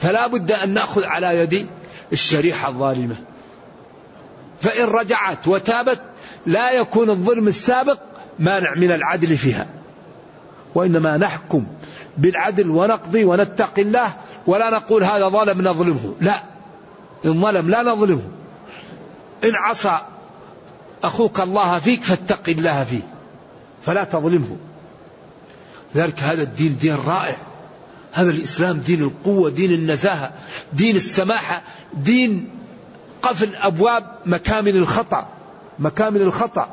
فلا 0.00 0.26
بد 0.26 0.52
أن 0.52 0.74
نأخذ 0.74 1.04
على 1.04 1.26
يد 1.26 1.66
الشريحة 2.12 2.68
الظالمة. 2.68 3.16
فإن 4.60 4.84
رجعت 4.84 5.48
وتابت 5.48 6.00
لا 6.46 6.70
يكون 6.70 7.10
الظلم 7.10 7.48
السابق 7.48 7.98
مانع 8.38 8.74
من 8.76 8.92
العدل 8.92 9.36
فيها. 9.36 9.66
وإنما 10.74 11.16
نحكم 11.16 11.66
بالعدل 12.18 12.70
ونقضي 12.70 13.24
ونتقي 13.24 13.82
الله 13.82 14.12
ولا 14.46 14.70
نقول 14.70 15.04
هذا 15.04 15.28
ظلم 15.28 15.68
نظلمه 15.68 16.14
لا. 16.20 16.42
إن 17.24 17.42
ظلم 17.42 17.70
لا 17.70 17.82
نظلمه. 17.82 18.22
إن 19.44 19.54
عصى 19.54 19.98
أخوك 21.04 21.40
الله 21.40 21.78
فيك 21.78 22.02
فاتق 22.02 22.48
الله 22.48 22.84
فيه. 22.84 23.02
فلا 23.82 24.04
تظلمه. 24.04 24.56
ذلك 25.96 26.20
هذا 26.20 26.42
الدين 26.42 26.76
دين 26.76 26.96
رائع. 27.06 27.36
هذا 28.12 28.30
الإسلام 28.30 28.78
دين 28.78 29.02
القوة 29.02 29.50
دين 29.50 29.72
النزاهة 29.72 30.32
دين 30.72 30.96
السماحة 30.96 31.62
دين 31.94 32.50
قفل 33.22 33.56
أبواب 33.56 34.04
مكامن 34.26 34.76
الخطأ 34.76 35.28
مكامن 35.78 36.20
الخطأ. 36.20 36.68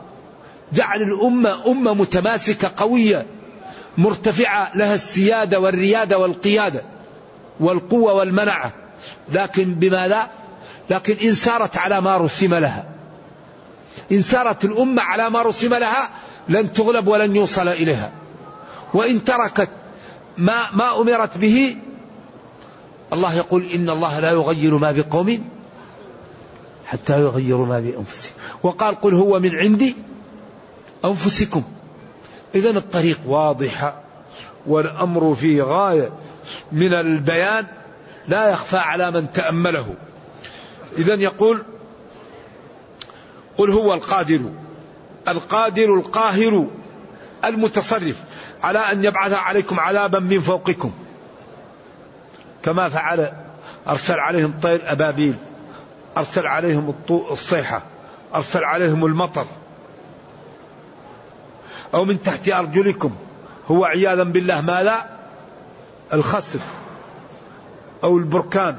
جعل 0.73 1.01
الأمة 1.01 1.67
أمة 1.67 1.93
متماسكة 1.93 2.71
قوية 2.77 3.25
مرتفعة 3.97 4.71
لها 4.77 4.95
السيادة 4.95 5.59
والريادة 5.59 6.17
والقيادة 6.17 6.81
والقوة 7.59 8.13
والمنعة. 8.13 8.71
لكن 9.31 9.73
بما 9.73 10.07
لا 10.07 10.27
لكن 10.89 11.27
إن 11.27 11.33
سارت 11.33 11.77
على 11.77 12.01
ما 12.01 12.17
رسم 12.17 12.55
لها. 12.55 12.85
إن 14.11 14.21
سارت 14.21 14.65
الأمة 14.65 15.01
على 15.01 15.29
ما 15.29 15.41
رسم 15.41 15.73
لها 15.73 16.09
لن 16.49 16.73
تغلب 16.73 17.07
ولن 17.07 17.35
يوصل 17.35 17.67
إليها. 17.67 18.11
وإن 18.93 19.23
تركت 19.23 19.69
ما 20.37 20.71
ما 20.71 21.01
أمرت 21.01 21.37
به 21.37 21.77
الله 23.13 23.33
يقول 23.33 23.63
إن 23.65 23.89
الله 23.89 24.19
لا 24.19 24.31
يغير 24.31 24.77
ما 24.77 24.91
بقوم 24.91 25.49
حتى 26.85 27.21
يغيروا 27.21 27.65
ما 27.65 27.79
بأنفسهم. 27.79 28.33
وقال 28.63 29.01
قل 29.01 29.13
هو 29.13 29.39
من 29.39 29.55
عندي 29.55 29.95
أنفسكم. 31.05 31.63
إذا 32.55 32.69
الطريق 32.69 33.19
واضحة 33.25 34.01
والأمر 34.67 35.35
في 35.35 35.61
غاية 35.61 36.11
من 36.71 36.93
البيان 36.93 37.67
لا 38.27 38.49
يخفى 38.49 38.77
على 38.77 39.11
من 39.11 39.31
تأمله. 39.31 39.95
إذا 40.97 41.13
يقول 41.13 41.63
قل 43.57 43.71
هو 43.71 43.93
القادر 43.93 44.41
القادر 45.27 45.93
القاهر 45.95 46.67
المتصرف. 47.45 48.23
على 48.63 48.79
أن 48.79 49.03
يبعث 49.03 49.33
عليكم 49.33 49.79
عذابا 49.79 50.19
من 50.19 50.39
فوقكم. 50.39 50.91
كما 52.63 52.89
فعل 52.89 53.31
أرسل 53.87 54.19
عليهم 54.19 54.53
طير 54.61 54.81
أبابيل 54.91 55.35
أرسل 56.17 56.47
عليهم 56.47 56.93
الصيحة 57.09 57.83
أرسل 58.35 58.63
عليهم 58.63 59.05
المطر. 59.05 59.45
أو 61.93 62.05
من 62.05 62.23
تحت 62.23 62.49
أرجلكم 62.49 63.15
هو 63.71 63.85
عياذا 63.85 64.23
بالله 64.23 64.61
ما 64.61 64.83
لا؟ 64.83 65.05
الخسف 66.13 66.61
أو 68.03 68.17
البركان 68.17 68.77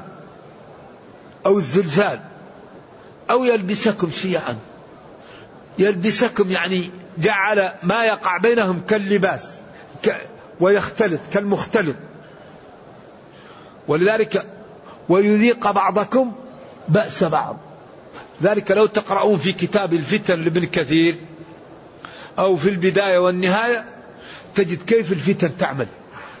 أو 1.45 1.57
الزلزال 1.57 2.19
أو 3.29 3.43
يلبسكم 3.43 4.09
شيعا 4.11 4.57
يلبسكم 5.79 6.51
يعني 6.51 6.89
جعل 7.17 7.71
ما 7.83 8.05
يقع 8.05 8.37
بينهم 8.37 8.81
كاللباس. 8.81 9.62
ويختلط 10.59 11.19
كالمختلط. 11.33 11.95
ولذلك 13.87 14.45
ويذيق 15.09 15.71
بعضكم 15.71 16.31
بأس 16.87 17.23
بعض. 17.23 17.57
ذلك 18.41 18.71
لو 18.71 18.85
تقرؤون 18.85 19.37
في 19.37 19.53
كتاب 19.53 19.93
الفتن 19.93 20.43
لابن 20.43 20.65
كثير 20.65 21.15
أو 22.39 22.55
في 22.55 22.69
البداية 22.69 23.17
والنهاية 23.17 23.85
تجد 24.55 24.83
كيف 24.85 25.11
الفتن 25.11 25.57
تعمل. 25.57 25.87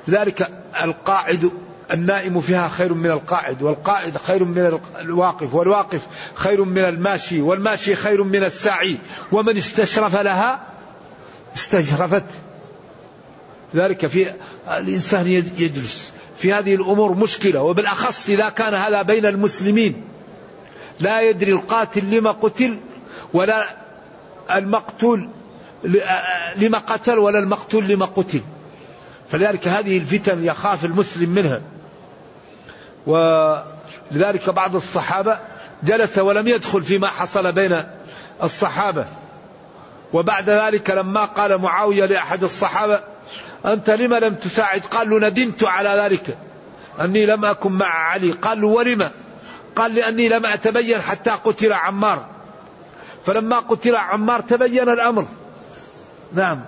لذلك 0.07 0.49
القاعد 0.83 1.51
النائم 1.91 2.41
فيها 2.41 2.67
خير 2.67 2.93
من 2.93 3.11
القاعد 3.11 3.61
والقائد 3.61 4.17
خير 4.17 4.43
من 4.43 4.79
الواقف 4.99 5.53
والواقف 5.53 6.01
خير 6.33 6.63
من 6.63 6.85
الماشي 6.85 7.41
والماشي 7.41 7.95
خير 7.95 8.23
من 8.23 8.43
الساعي 8.43 8.97
ومن 9.31 9.57
استشرف 9.57 10.15
لها 10.15 10.59
استشرفت 11.55 12.25
ذلك 13.75 14.07
في 14.07 14.27
الإنسان 14.77 15.27
يجلس. 15.27 16.13
في 16.37 16.53
هذه 16.53 16.75
الأمور 16.75 17.13
مشكلة 17.13 17.61
وبالأخص 17.61 18.29
إذا 18.29 18.49
كان 18.49 18.73
هذا 18.73 19.01
بين 19.01 19.25
المسلمين. 19.25 20.03
لا 20.99 21.21
يدري 21.21 21.51
القاتل 21.51 22.11
لما 22.11 22.31
قتل 22.31 22.77
ولا 23.33 23.63
المقتول 24.51 25.29
لما 26.55 26.77
قتل 26.77 27.19
ولا 27.19 27.39
المقتول 27.39 27.87
لما 27.87 28.05
قتل. 28.05 28.41
فلذلك 29.29 29.67
هذه 29.67 29.97
الفتن 29.97 30.45
يخاف 30.45 30.85
المسلم 30.85 31.29
منها. 31.29 31.61
ولذلك 33.07 34.49
بعض 34.49 34.75
الصحابة 34.75 35.39
جلس 35.83 36.17
ولم 36.17 36.47
يدخل 36.47 36.83
فيما 36.83 37.07
حصل 37.07 37.51
بين 37.51 37.83
الصحابة. 38.43 39.05
وبعد 40.13 40.49
ذلك 40.49 40.89
لما 40.89 41.25
قال 41.25 41.57
معاوية 41.57 42.05
لأحد 42.05 42.43
الصحابة 42.43 42.99
أنت 43.65 43.89
لما 43.89 44.15
لم 44.15 44.35
تساعد؟ 44.35 44.81
قال 44.81 45.09
له 45.09 45.29
ندمت 45.29 45.63
على 45.63 45.89
ذلك. 45.89 46.37
أني 47.01 47.25
لم 47.25 47.45
أكن 47.45 47.71
مع 47.71 47.85
علي. 47.85 48.31
قال 48.31 48.61
له 48.61 48.67
ولم؟ 48.67 49.11
قال 49.75 49.95
لأني 49.95 50.29
لم 50.29 50.45
أتبين 50.45 51.01
حتى 51.01 51.29
قتل 51.29 51.73
عمار. 51.73 52.25
فلما 53.25 53.59
قتل 53.59 53.95
عمار 53.95 54.41
تبين 54.41 54.89
الأمر. 54.89 55.25
نعم. 56.33 56.61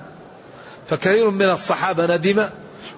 فكثير 0.87 1.29
من 1.29 1.49
الصحابة 1.49 2.15
ندم. 2.15 2.49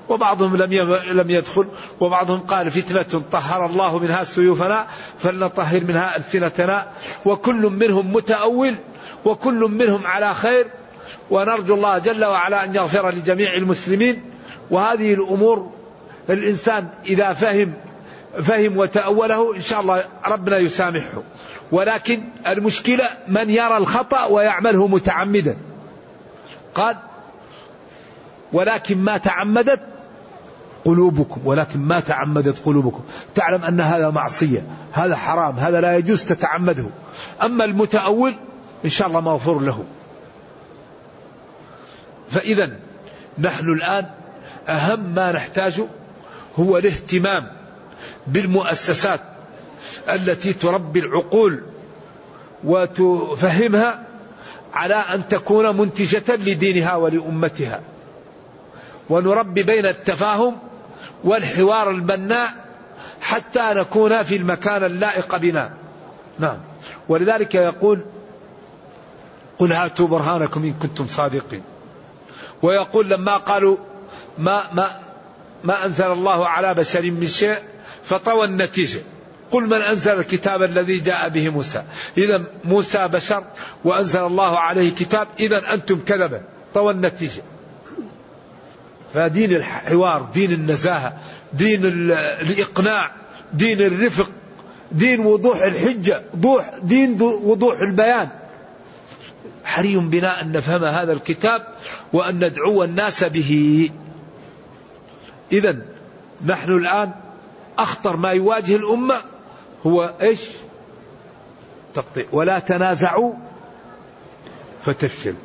وبعضهم 0.10 0.56
لم 0.58 0.74
لم 1.12 1.30
يدخل 1.30 1.67
وبعضهم 2.00 2.39
قال 2.39 2.72
فتنة 2.72 3.22
طهر 3.32 3.65
الله 3.65 4.00
منها 4.00 4.24
سيوفنا 4.24 4.88
فلنطهر 5.20 5.84
منها 5.84 6.17
ألسنتنا. 6.17 6.88
وكل 7.26 7.62
منهم 7.62 8.13
متأول 8.13 8.76
وكل 9.26 9.60
منهم 9.60 10.08
على 10.08 10.34
خير. 10.34 10.67
ونرجو 11.30 11.76
الله 11.76 11.98
جل 11.98 12.26
وعلا 12.26 12.63
أن 12.63 12.76
يغفر 12.76 13.10
لجميع 13.10 13.54
المسلمين. 13.54 14.24
وهذه 14.72 15.13
الأمور 15.13 15.72
الإنسان 16.30 16.88
إذا 17.06 17.34
فهم 17.34 17.74
فهم 18.41 18.78
وتأوله 18.78 19.56
إن 19.56 19.62
شاء 19.62 19.82
الله 19.82 20.04
ربنا 20.28 20.58
يسامحه. 20.58 21.24
ولكن 21.72 22.22
المشكلة 22.48 23.10
من 23.28 23.50
يرى 23.50 23.78
الخطأ 23.78 24.26
ويعمله 24.26 24.88
متعمدا. 24.88 25.58
قال 26.76 26.98
ولكن 28.54 28.98
ما 28.98 29.17
تعمدت 29.17 29.82
قلوبكم 30.88 31.41
ولكن 31.45 31.80
ما 31.80 32.00
تعمدت 32.00 32.65
قلوبكم. 32.65 33.02
تعلم 33.36 33.63
أن 33.63 33.82
هذا 33.82 34.10
معصية 34.10 34.63
هذا 34.91 35.15
حرام 35.15 35.60
هذا 35.60 35.82
لا 35.82 35.97
يجوز 35.97 36.23
تتعمده. 36.23 36.86
أما 37.43 37.65
المتأول 37.65 38.34
إن 38.86 38.89
شاء 38.89 39.08
الله 39.08 39.19
مغفور 39.19 39.60
له. 39.60 39.84
فإذا 42.32 42.69
نحن 43.39 43.69
الآن 43.69 44.06
أهم 44.67 45.15
ما 45.15 45.32
نحتاجه 45.32 45.86
هو 46.60 46.78
الاهتمام 46.78 47.47
بالمؤسسات 48.28 49.21
التي 50.10 50.54
تربي 50.54 51.00
العقول 51.00 51.63
وتفهمها 52.63 54.04
على 54.73 54.95
أن 54.95 55.28
تكون 55.28 55.78
منتجة 55.78 56.36
لدينها 56.36 56.95
ولأمتها. 56.95 57.82
ونربي 59.10 59.63
بين 59.63 59.86
التفاهم 59.86 60.56
والحوار 61.24 61.90
البناء 61.90 62.54
حتى 63.22 63.74
نكون 63.74 64.24
في 64.24 64.36
المكان 64.36 64.84
اللائق 64.84 65.38
بنا. 65.38 65.74
نعم. 66.40 66.58
ولذلك 67.10 67.56
يقول 67.56 68.06
قل 69.60 69.72
هاتوا 69.72 70.08
برهانكم 70.08 70.64
إن 70.64 70.74
كنتم 70.74 71.08
صادقين. 71.08 71.64
ويقول 72.62 73.10
لما 73.10 73.38
قالوا 73.38 73.78
ما 74.38 74.74
ما 74.74 75.00
ما 75.64 75.86
أنزل 75.86 76.12
الله 76.12 76.48
على 76.48 76.74
بشر 76.74 77.12
من 77.12 77.28
شيء 77.28 77.58
فطوى 78.04 78.46
النتيجة. 78.46 79.00
قل 79.52 79.64
من 79.68 79.82
أنزل 79.82 80.20
الكتاب 80.20 80.64
الذي 80.64 81.00
جاء 81.00 81.30
به 81.30 81.50
موسى. 81.50 81.84
إذا 82.18 82.46
موسى 82.64 83.08
بشر 83.08 83.44
وأنزل 83.84 84.26
الله 84.26 84.60
عليه 84.60 84.96
كتاب 84.96 85.28
إذا 85.40 85.74
أنتم 85.74 86.00
كذبة 86.00 86.42
طوى 86.74 86.94
النتيجة. 86.94 87.42
فدين 89.17 89.51
الحوار 89.51 90.30
دين 90.34 90.51
النزاهة 90.51 91.13
دين 91.53 91.86
الإقناع 92.41 93.12
دين 93.53 93.82
الرفق 93.82 94.32
دين 94.91 95.19
وضوح 95.19 95.62
الحجة 95.62 96.23
دين 96.84 97.21
وضوح 97.21 97.80
البيان. 97.82 98.30
حري 99.65 99.95
بنا 99.97 100.41
أن 100.41 100.51
نفهم 100.51 100.84
هذا 100.84 101.13
الكتاب 101.13 101.67
وأن 102.13 102.36
ندعو 102.36 102.84
الناس 102.84 103.23
به. 103.23 103.89
إذا 105.51 105.77
نحن 106.45 106.71
الآن 106.71 107.12
أخطر 107.77 108.17
ما 108.17 108.32
يواجه 108.32 108.75
الأمة 108.75 109.15
هو 109.86 110.13
إيش؟ 110.21 110.41
تقطيع 111.95 112.25
ولا 112.32 112.60
تنازعوا 112.60 113.34
فتفشل. 114.86 115.36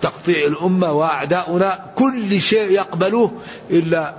تقطيع 0.00 0.46
الأمة 0.46 0.92
وأعداؤنا 0.92 1.92
كل 1.96 2.40
شيء 2.40 2.70
يقبلوه 2.70 3.32
إلا 3.70 4.14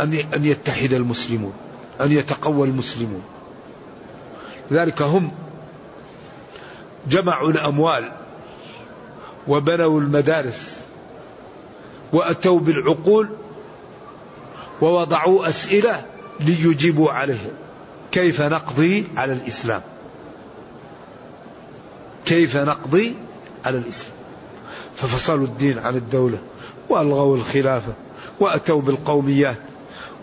أن 0.00 0.44
يتحد 0.44 0.92
المسلمون 0.92 1.52
أن 2.00 2.12
يتقوى 2.12 2.68
المسلمون. 2.68 3.22
لذلك 4.70 5.02
هم 5.02 5.30
جمعوا 7.06 7.50
الأموال 7.50 8.12
وبنوا 9.48 10.00
المدارس 10.00 10.84
وأتوا 12.12 12.60
بالعقول 12.60 13.28
ووضعوا 14.82 15.48
أسئلة 15.48 16.06
ليجيبوا 16.40 17.10
عليه 17.10 17.52
كيف 18.12 18.42
نقضي 18.42 19.04
على 19.16 19.32
الإسلام؟ 19.32 19.82
كيف 22.24 22.56
نقضي 22.56 23.16
على 23.64 23.78
الإسلام؟ 23.78 24.13
ففصلوا 24.96 25.46
الدين 25.46 25.78
عن 25.78 25.96
الدولة 25.96 26.38
وألغوا 26.88 27.36
الخلافة 27.36 27.92
وأتوا 28.40 28.80
بالقوميات. 28.80 29.58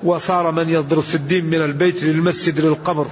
وصار 0.04 0.52
من 0.52 0.70
يدرس 0.70 1.16
الدين 1.16 1.46
من 1.46 1.62
البيت 1.62 2.04
للمسجد 2.04 2.62
للقبر 2.62 3.08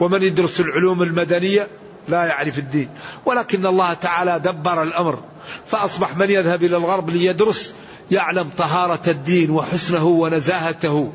ومن 0.00 0.22
يدرس 0.22 0.60
العلوم 0.60 1.02
المدنية 1.02 1.68
لا 2.08 2.24
يعرف 2.24 2.58
الدين. 2.58 2.88
ولكن 3.26 3.66
الله 3.66 3.94
تعالى 3.94 4.38
دبر 4.38 4.82
الأمر 4.82 5.18
فأصبح 5.66 6.16
من 6.16 6.30
يذهب 6.30 6.64
إلى 6.64 6.76
الغرب 6.76 7.10
ليدرس 7.10 7.74
يعلم 8.10 8.50
طهارة 8.58 9.10
الدين 9.10 9.50
وحسنه 9.50 10.04
ونزاهته 10.04 11.12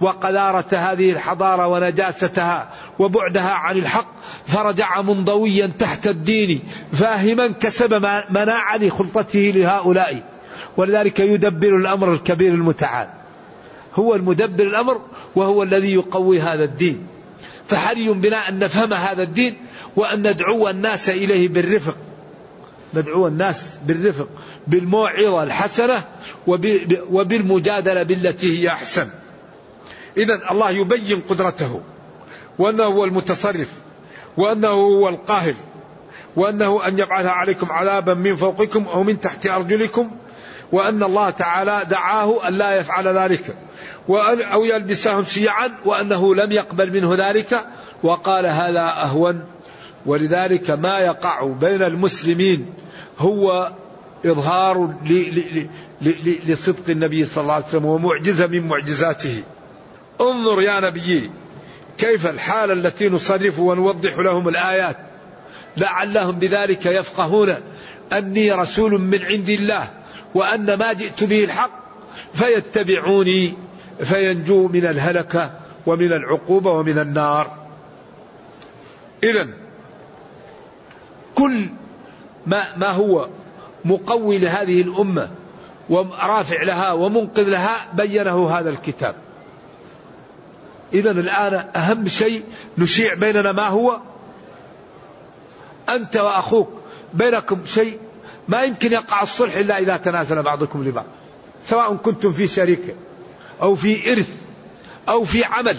وقذارة 0.00 0.66
هذه 0.72 1.10
الحضارة 1.10 1.66
ونجاستها 1.66 2.68
وبعدها 2.98 3.52
عن 3.52 3.76
الحق. 3.76 4.17
فرجع 4.48 5.02
منضويا 5.02 5.72
تحت 5.78 6.06
الدين 6.06 6.62
فاهما 6.92 7.48
كسب 7.48 7.94
مناعة 8.30 8.76
لخلطته 8.76 9.52
لهؤلاء. 9.56 10.22
ولذلك 10.76 11.20
يدبر 11.20 11.76
الأمر 11.76 12.12
الكبير 12.12 12.52
المتعال. 12.52 13.08
هو 13.94 14.14
المدبر 14.14 14.64
الأمر 14.64 15.00
وهو 15.36 15.62
الذي 15.62 15.94
يقوي 15.94 16.40
هذا 16.40 16.64
الدين. 16.64 17.06
فحري 17.68 18.08
بنا 18.08 18.48
أن 18.48 18.58
نفهم 18.58 18.94
هذا 18.94 19.22
الدين 19.22 19.56
وأن 19.96 20.18
ندعو 20.30 20.68
الناس 20.68 21.08
إليه 21.08 21.48
بالرفق. 21.48 21.96
ندعو 22.94 23.26
الناس 23.26 23.78
بالرفق 23.86 24.28
بالموعظة 24.66 25.42
الحسنة 25.42 26.04
وبالمجادلة 27.10 28.02
بالتي 28.02 28.60
هي 28.60 28.68
أحسن. 28.68 29.08
إذا 30.16 30.50
الله 30.50 30.70
يبين 30.70 31.20
قدرته 31.28 31.80
وأنه 32.58 32.84
هو 32.84 33.04
المتصرف. 33.04 33.72
وأنه 34.38 34.68
هو 34.68 35.08
القاهر 35.08 35.54
وأنه 36.36 36.86
أن 36.86 36.98
يبعث 36.98 37.26
عليكم 37.26 37.72
عذابا 37.72 38.14
من 38.14 38.36
فوقكم 38.36 38.84
أو 38.92 39.02
من 39.02 39.20
تحت 39.20 39.46
أرجلكم 39.46 40.10
وأن 40.72 41.02
الله 41.02 41.30
تعالى 41.30 41.80
دعاه 41.90 42.48
أن 42.48 42.54
لا 42.54 42.76
يفعل 42.76 43.08
ذلك 43.08 43.56
وأن 44.08 44.42
أو 44.42 44.64
يلبسهم 44.64 45.24
شيعا 45.24 45.70
وأنه 45.84 46.34
لم 46.34 46.52
يقبل 46.52 46.92
منه 46.92 47.28
ذلك 47.28 47.64
وقال 48.02 48.46
هذا 48.46 48.80
أهون. 48.80 49.44
ولذلك 50.06 50.70
ما 50.70 50.98
يقع 50.98 51.46
بين 51.46 51.82
المسلمين 51.82 52.66
هو 53.18 53.72
إظهار 54.26 54.94
لصدق 56.46 56.88
النبي 56.88 57.24
صلى 57.24 57.42
الله 57.42 57.54
عليه 57.54 57.64
وسلم 57.64 57.84
ومعجزة 57.84 58.46
من 58.46 58.68
معجزاته. 58.68 59.42
انظر 60.20 60.62
يا 60.62 60.80
نبي 60.80 61.30
كيف 61.98 62.26
الحالة 62.26 62.72
التي 62.72 63.08
نصرف 63.08 63.58
ونوضح 63.58 64.18
لهم 64.18 64.48
الآيات؟ 64.48 64.96
لعلهم 65.76 66.38
بذلك 66.38 66.86
يفقهون 66.86 67.56
أني 68.12 68.52
رسول 68.52 69.00
من 69.00 69.22
عند 69.22 69.48
الله 69.48 69.90
وأن 70.34 70.74
ما 70.78 70.92
جئت 70.92 71.24
به 71.24 71.44
الحق 71.44 71.70
فيتبعوني 72.34 73.54
فينجوا 74.02 74.68
من 74.68 74.86
الهلكة 74.86 75.52
ومن 75.86 76.12
العقوبة 76.12 76.70
ومن 76.70 76.98
النار. 76.98 77.56
إذا 79.22 79.48
كل 81.34 81.68
ما, 82.46 82.76
ما 82.76 82.90
هو 82.90 83.28
مقوي 83.84 84.38
لهذه 84.38 84.80
الأمة 84.80 85.30
ورافع 85.88 86.62
لها 86.62 86.92
ومنقذ 86.92 87.42
لها 87.42 87.86
بينه 87.94 88.50
هذا 88.50 88.70
الكتاب. 88.70 89.14
إذا 90.92 91.10
الآن 91.10 91.54
أهم 91.76 92.08
شيء 92.08 92.44
نشيع 92.78 93.14
بيننا 93.14 93.52
ما 93.52 93.68
هو؟ 93.68 94.00
أنت 95.88 96.16
وأخوك. 96.16 96.68
بينكم 97.14 97.66
شيء 97.66 97.98
ما 98.48 98.62
يمكن 98.62 98.92
يقع 98.92 99.22
الصلح 99.22 99.56
إلا 99.56 99.78
إذا 99.78 99.96
تنازل 99.96 100.42
بعضكم 100.42 100.84
لبعض. 100.84 101.06
سواء 101.62 101.94
كنتم 101.94 102.32
في 102.32 102.48
شركة 102.48 102.94
أو 103.62 103.74
في 103.74 104.12
إرث 104.12 104.42
أو 105.08 105.24
في 105.24 105.44
عمل. 105.44 105.78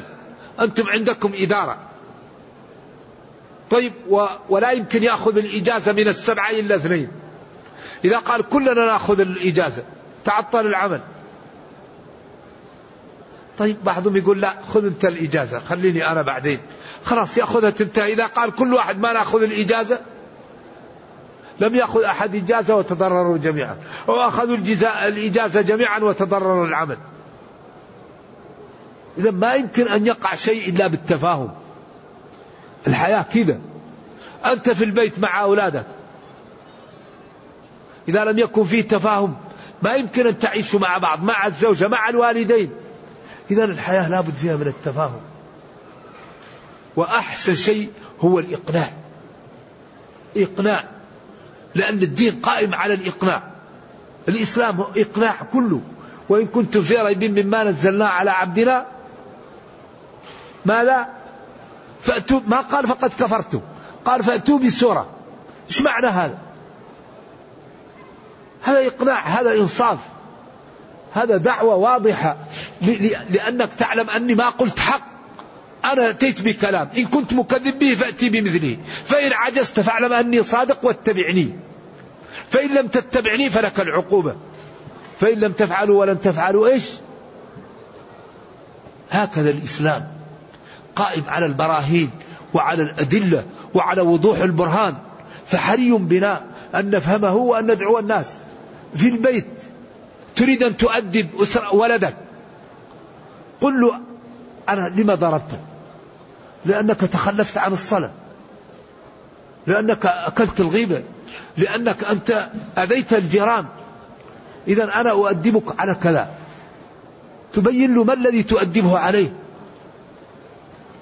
أنتم 0.60 0.89
عندكم 0.89 1.32
إدارة. 1.36 1.78
طيب 3.69 3.93
و 4.10 4.26
ولا 4.50 4.72
يمكن 4.72 5.04
يأخذ 5.04 5.38
الإجازة 5.38 5.93
من 5.93 6.08
السبعة 6.08 6.52
إلا 6.52 6.76
اثنين. 6.76 7.12
إذا 8.06 8.17
قال 8.17 8.41
كلنا 8.41 8.86
نأخذ 8.86 9.19
الإجازة 9.19 9.84
تعطل 10.26 10.67
العمل. 10.67 11.02
طيب 13.60 13.78
بعضهم 13.84 14.17
يقول 14.17 14.41
لا 14.41 14.56
خذ 14.67 14.86
انت 14.86 15.06
الإجازة 15.06 15.60
خليني 15.60 16.12
أنا 16.12 16.22
بعدين. 16.22 16.60
خلاص 17.06 17.38
يأخذها 17.38 17.69
تنتهي. 17.69 18.13
إذا 18.13 18.26
قال 18.26 18.52
كل 18.52 18.74
واحد 18.74 19.00
ما 19.00 19.13
نأخذ 19.13 19.43
الإجازة 19.43 20.00
لم 21.60 21.76
يأخذ 21.76 22.04
أحد 22.04 22.36
إجازة 22.36 22.76
وتضرروا 22.76 23.38
جميعا. 23.38 23.78
أو 24.10 24.28
أخذوا 24.28 24.58
الإجازة 25.08 25.62
جميعا 25.62 26.00
وتضرروا 26.00 26.67
العمل. 26.67 26.98
اذا 29.17 29.32
ما 29.32 29.56
يمكن 29.56 29.88
أن 29.88 30.08
يقع 30.08 30.36
شيء 30.36 30.69
إلا 30.69 30.88
بالتفاهم. 30.88 31.52
الحياة 32.88 33.22
كذا. 33.22 33.60
أنت 34.45 34.69
في 34.69 34.84
البيت 34.84 35.19
مع 35.19 35.41
أولادك. 35.41 35.86
إذا 38.08 38.24
لم 38.24 38.39
يكن 38.39 38.63
فيه 38.63 38.82
تفاهم 38.82 39.36
ما 39.82 39.93
يمكن 39.93 40.28
أن 40.28 40.39
تعيشوا 40.39 40.80
مع 40.80 40.98
بعض 40.98 41.24
مع 41.24 41.48
الزوجة 41.48 41.88
مع 41.88 42.10
الوالدين. 42.10 42.72
إذا 43.51 43.63
الحياة 43.63 44.09
لابد 44.09 44.33
فيها 44.33 44.55
من 44.55 44.67
التفاهم. 44.67 45.21
وأحسن 46.95 47.55
شيء 47.55 47.91
هو 48.19 48.39
الإقناع. 48.39 48.93
إقناع. 50.38 50.85
لأن 51.75 52.03
الدين 52.03 52.39
قائم 52.39 52.75
على 52.75 52.93
الإقناع. 52.93 53.43
الإسلام 54.27 54.81
إقناع 54.81 55.35
كله. 55.53 55.81
وإن 56.29 56.45
كنتم 56.45 56.81
في 56.81 56.95
ريب 56.95 57.23
مما 57.23 57.63
نزلنا 57.63 58.07
على 58.07 58.31
عبدنا 58.31 58.85
ماذا؟ 60.65 61.07
فأتوا 62.01 62.39
ما 62.47 62.62
قال 62.62 62.88
فقد 62.88 63.09
كفرتم. 63.09 63.62
قال 64.05 64.23
فأتوا 64.23 64.59
بسورة 64.59 65.09
إيش 65.69 65.81
معنى 65.81 66.07
هذا؟ 66.07 66.38
هذا 68.62 68.88
إقناع 68.88 69.27
هذا 69.27 69.53
إنصاف. 69.53 69.99
هذا 71.13 71.38
دعوة 71.38 71.76
واضحة. 71.76 72.38
لأنك 73.30 73.74
تعلم 73.74 74.10
أني 74.10 74.36
ما 74.36 74.50
قلت 74.50 74.80
حق. 74.80 75.02
أنا 75.86 76.10
أتيت 76.10 76.41
بكلام. 76.41 76.89
إن 76.98 77.06
كنت 77.06 77.34
مكذب 77.34 77.80
به 77.80 77.95
فأتي 77.95 78.30
بمثله. 78.30 78.78
فإن 79.06 79.34
عجزت 79.34 79.80
فاعلم 79.80 80.13
أني 80.13 80.43
صادق 80.43 80.86
واتبعني. 80.86 81.50
فإن 82.50 82.76
لم 82.76 82.88
تتبعني 82.88 83.50
فلك 83.50 83.80
العقوبة. 83.80 84.36
فإن 85.19 85.39
لم 85.39 85.52
تفعلوا 85.52 86.00
ولن 86.00 86.22
تفعلوا 86.22 86.67
إيش؟ 86.67 86.89
هكذا 89.12 89.50
الإسلام 89.50 90.08
قائم 90.95 91.24
على 91.28 91.45
البراهين 91.45 92.10
وعلى 92.54 92.82
الأدلة 92.82 93.45
وعلى 93.74 94.02
وضوح 94.02 94.39
البرهان. 94.39 94.98
فحري 95.48 95.91
بنا 95.91 96.45
أن 96.76 96.89
نفهمه 96.89 97.36
وأن 97.36 97.72
ندعو 97.72 98.00
الناس 98.00 98.34
في 98.95 99.10
البيت. 99.10 99.48
تريد 100.39 100.63
أن 100.63 100.78
تؤدب 100.78 101.41
أسرة 101.41 101.75
ولدك. 101.75 102.15
قل 103.62 103.82
له 103.82 103.99
أنا 104.69 104.93
لما 104.95 105.15
ضربتك 105.15 105.60
لأنك 106.65 106.99
تخلفت 106.99 107.58
عن 107.58 107.73
الصلاة. 107.73 108.12
لأنك 109.67 110.06
أكلت 110.06 110.60
الغيبة. 110.60 111.04
لأنك 111.58 112.04
أنت 112.04 112.49
أذيت 112.78 113.13
الجيران. 113.13 113.65
إذا 114.67 114.84
أنا 114.84 115.12
أؤدبك 115.12 115.80
على 115.80 115.95
كذا. 115.95 116.30
تبين 117.54 117.95
له 117.95 118.04
ما 118.04 118.13
الذي 118.13 118.43
تؤدبه 118.43 118.99
عليه. 118.99 119.34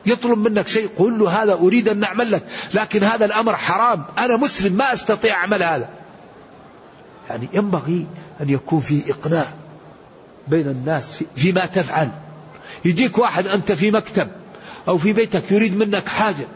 يطلب 0.06 0.38
منك 0.38 0.68
شيء 0.68 0.90
قل 0.98 1.20
له 1.20 1.44
هذا 1.44 1.54
أريد 1.54 1.90
أن 1.90 2.00
نعمل 2.00 2.32
لك 2.32 2.44
لكن 2.74 3.04
هذا 3.04 3.26
الأمر 3.26 3.56
حرام. 3.56 4.04
أنا 4.18 4.38
مسلم 4.38 4.74
ما 4.74 4.94
أستطيع 4.94 5.36
أعمل 5.36 5.64
هذا. 5.64 5.90
يعني 7.30 7.48
ينبغي 7.54 8.06
أن 8.42 8.50
يكون 8.50 8.80
في 8.80 9.12
إقناع 9.12 9.46
بين 10.48 10.68
الناس 10.68 11.24
فيما 11.36 11.66
تفعل. 11.66 12.10
يجيك 12.86 13.18
واحد 13.18 13.48
أنت 13.48 13.72
في 13.72 13.92
مكتب 13.92 14.28
أو 14.88 14.98
في 14.98 15.14
بيتك 15.14 15.52
يريد 15.52 15.78
منك 15.78 16.08
حاجة. 16.08 16.48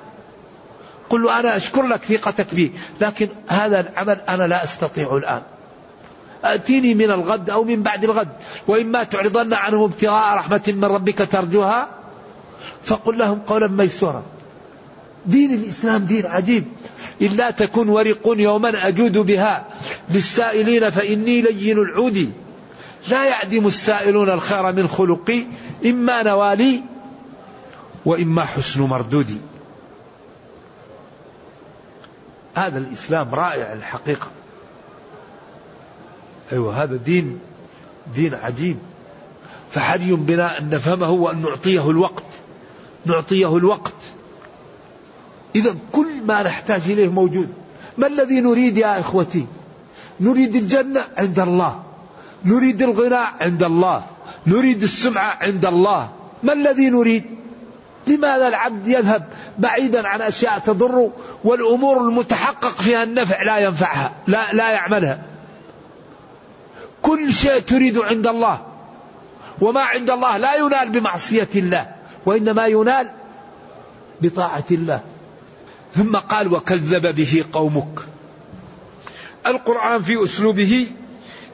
قل 1.10 1.24
له 1.24 1.40
أنا 1.40 1.58
أشكر 1.58 1.82
لك 1.82 2.04
ثقتك 2.04 2.56
بي 2.56 2.72
لكن 3.02 3.30
هذا 3.48 3.80
العمل 3.80 4.22
أنا 4.30 4.44
لا 4.44 4.64
أستطيع 4.64 5.18
الآن. 5.18 5.42
أتيني 6.44 6.94
من 6.94 7.12
الغد 7.12 7.50
أو 7.50 7.64
من 7.64 7.84
بعد 7.84 8.04
الغد 8.04 8.30
وإما 8.68 9.04
تعرضن 9.04 9.54
عنهم 9.54 9.84
ابتغاء 9.84 10.36
رحمة 10.36 10.64
من 10.68 10.86
ربك 10.86 11.18
ترجوها 11.32 11.90
فقل 12.84 13.18
لهم 13.18 13.40
قولا 13.40 13.68
ميسورا. 13.68 14.24
دين 15.26 15.54
الإسلام 15.54 16.06
دين 16.06 16.26
عجيب. 16.26 16.66
إلا 17.22 17.52
تكن 17.52 17.90
ورق 17.90 18.22
يوما 18.26 18.88
أجود 18.88 19.18
بها 19.18 19.66
للسائلين 20.10 20.90
فإني 20.90 21.42
لين 21.42 21.78
العود. 21.78 22.32
لا 23.08 23.26
يعدم 23.26 23.68
السائلون 23.68 24.30
الخير 24.30 24.72
من 24.72 24.88
خلقي 24.88 25.44
إما 25.86 26.24
نوالي 26.24 26.84
وإما 28.06 28.46
حسن 28.46 28.82
مردودي 28.82 29.38
هذا 32.56 32.78
الإسلام 32.78 33.36
رائع 33.36 33.74
الحقيقة. 33.74 34.28
أيوة 36.52 36.84
هذا 36.84 36.96
دين 36.96 37.40
دين 38.16 38.34
عجيب. 38.34 38.78
فحري 39.72 40.14
بنا 40.14 40.60
أن 40.60 40.70
نفهمه 40.70 41.12
وأن 41.12 41.42
نعطيه 41.42 41.90
الوقت. 41.90 42.24
نعطيه 43.06 43.58
الوقت. 43.58 43.94
إذا 45.56 45.76
كل 45.92 46.22
ما 46.26 46.44
نحتاج 46.44 46.82
إليه 46.86 47.10
موجود. 47.10 47.50
ما 47.98 48.08
الذي 48.08 48.42
نريد 48.42 48.78
يا 48.78 49.00
إخوتي؟ 49.00 49.46
نريد 50.20 50.56
الجنة 50.56 51.06
عند 51.18 51.40
الله. 51.40 51.84
نريد 52.46 52.82
الغنى 52.82 53.26
عند 53.42 53.64
الله. 53.64 54.04
نريد 54.48 54.84
السمعة 54.84 55.38
عند 55.42 55.66
الله. 55.66 56.10
ما 56.44 56.54
الذي 56.54 56.90
نريد؟ 56.90 57.24
لماذا 58.08 58.48
العبد 58.48 58.88
يذهب 58.88 59.24
بعيدا 59.58 60.08
عن 60.08 60.22
أشياء 60.22 60.60
تضر 60.60 61.12
والأمور 61.44 61.98
المتحقق 61.98 62.82
فيها 62.82 63.04
النفع 63.04 63.44
لا 63.44 63.58
ينفعها 63.58 64.12
لا, 64.28 64.54
لا 64.54 64.70
يعملها؟ 64.70 65.22
كل 67.02 67.34
شيء 67.34 67.60
تريد 67.60 67.98
عند 67.98 68.28
الله. 68.28 68.62
وما 69.62 69.82
عند 69.82 70.10
الله 70.10 70.38
لا 70.38 70.56
ينال 70.56 70.90
بمعصية 70.90 71.50
الله 71.56 71.88
وإنما 72.26 72.68
ينال 72.68 73.10
بطاعة 74.22 74.66
الله. 74.72 75.02
ثم 75.96 76.18
قال 76.18 76.54
وكذب 76.54 77.16
به 77.16 77.46
قومك. 77.54 78.00
القرآن 79.48 80.02
في 80.02 80.24
أسلوبه 80.24 80.88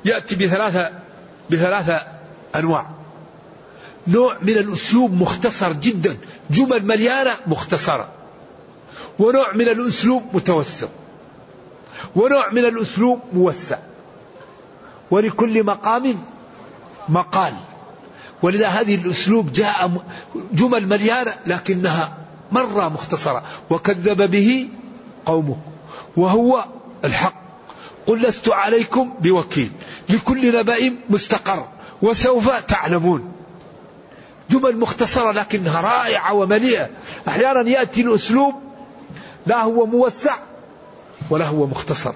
يأتي 0.05 0.35
بثلاثة 0.35 0.91
بثلاثة 1.49 2.01
أنواع. 2.55 2.87
نوع 4.07 4.37
من 4.41 4.57
الأسلوب 4.57 5.13
مختصر 5.13 5.73
جدا. 5.73 6.17
جمل 6.51 6.85
مليانة 6.85 7.37
مختصرة. 7.47 8.09
ونوع 9.19 9.53
من 9.53 9.67
الأسلوب 9.67 10.23
متوسط 10.33 10.89
ونوع 12.15 12.51
من 12.51 12.65
الأسلوب 12.65 13.19
موسع. 13.33 13.77
ولكل 15.11 15.63
مقام 15.63 16.15
مقال. 17.09 17.53
ولذا 18.41 18.67
هذه 18.67 18.95
الأسلوب 18.95 19.51
جاء 19.51 20.05
جمل 20.53 20.87
مليانة 20.87 21.33
لكنها 21.45 22.26
مرة 22.51 22.89
مختصرة. 22.89 23.43
وكذب 23.69 24.31
به 24.31 24.69
قومه. 25.25 25.57
وهو 26.17 26.65
الحق. 27.05 27.33
قل 28.07 28.21
لست 28.21 28.49
عليكم 28.49 29.13
بوكيل. 29.19 29.71
لكل 30.09 30.59
نبأ 30.59 30.95
مستقر. 31.09 31.67
وسوف 32.01 32.59
تعلمون. 32.59 33.31
جمل 34.49 34.77
مختصرة 34.77 35.31
لكنها 35.31 35.81
رائعة 35.81 36.33
ومليئة. 36.33 36.89
أحيانا 37.27 37.69
يأتي 37.69 38.01
الأسلوب 38.01 38.55
لا 39.45 39.63
هو 39.63 39.85
موسع 39.85 40.35
ولا 41.29 41.45
هو 41.45 41.65
مختصر. 41.67 42.13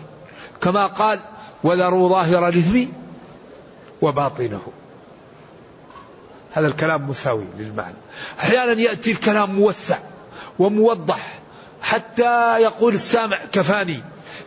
كما 0.62 0.88
قال 0.88 1.20
وذروا 1.64 2.10
ظاهر 2.10 2.48
الإثم 2.48 2.86
وباطنه. 4.02 4.62
هذا 6.52 6.68
الكلام 6.68 7.10
مساوي 7.10 7.46
للمعنى. 7.58 7.96
أحيانا 8.40 8.82
يأتي 8.82 9.12
الكلام 9.12 9.56
موسع. 9.56 9.98
وموضح 10.62 11.40
حتى 11.82 12.62
يقول 12.62 12.94
السامع 12.94 13.46
كفاني. 13.52 14.00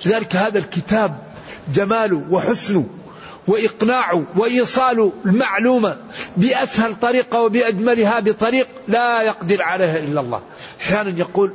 لذلك 0.07 0.37
هذا 0.37 0.59
الكتاب 0.59 1.18
جماله 1.74 2.22
وحسنه 2.31 2.87
وإقناعه 3.46 4.24
وإيصال 4.37 5.12
المعلومة 5.27 5.96
بأسهل 6.37 6.96
طريقة 7.00 7.40
وبأجملها 7.40 8.20
بطريق 8.20 8.68
لا 8.88 9.22
يقدر 9.22 9.62
عليها 9.62 9.98
إلا 9.98 10.20
الله. 10.20 10.40
أحيانا 10.81 11.18
يقول 11.18 11.53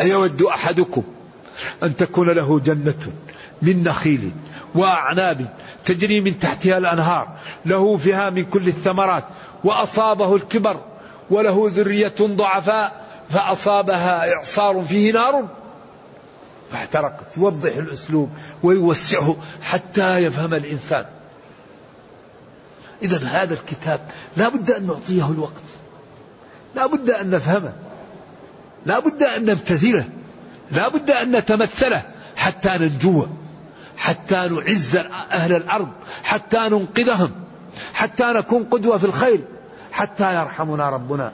أيود 0.00 0.42
أحدكم 0.42 1.02
أن 1.82 1.96
تكون 1.96 2.30
له 2.30 2.60
جنة 2.60 3.12
من 3.62 3.82
نخيل 3.82 4.30
وأعناب 4.74 5.46
تجري 5.84 6.20
من 6.20 6.38
تحتها 6.38 6.78
الأنهار 6.78 7.28
له 7.66 7.96
فيها 7.96 8.30
من 8.30 8.44
كل 8.44 8.68
الثمرات 8.68 9.24
وأصابه 9.64 10.36
الكبر 10.36 10.80
وله 11.30 11.70
ذرية 11.74 12.14
ضعفاء 12.20 13.03
فأصابها 13.34 14.34
إعصار 14.34 14.84
فيه 14.88 15.12
نار 15.12 15.48
فاحترقت. 16.72 17.36
يوضح 17.36 17.76
الأسلوب 17.76 18.30
ويوسعه 18.62 19.36
حتى 19.62 20.18
يفهم 20.18 20.54
الإنسان. 20.54 21.06
إذا 23.02 23.26
هذا 23.26 23.54
الكتاب 23.54 24.00
لا 24.36 24.48
بد 24.48 24.70
أن 24.70 24.86
نعطيه 24.86 25.30
الوقت. 25.30 25.62
لا 26.74 26.86
بد 26.86 27.10
أن 27.10 27.30
نفهمه. 27.30 27.72
لا 28.86 28.98
بد 28.98 29.22
أن 29.22 29.44
نمتثله 29.44 30.04
لا 30.70 30.88
بد 30.88 31.10
أن 31.10 31.36
نتمثله 31.36 32.02
حتى 32.36 32.68
ننجوه. 32.68 33.28
حتى 33.96 34.48
نعز 34.48 34.96
أهل 35.32 35.52
الأرض. 35.52 35.88
حتى 36.24 36.58
ننقذهم. 36.58 37.30
حتى 37.94 38.24
نكون 38.24 38.64
قدوة 38.64 38.98
في 38.98 39.04
الخير. 39.04 39.40
حتى 39.92 40.34
يرحمنا 40.34 40.90
ربنا. 40.90 41.32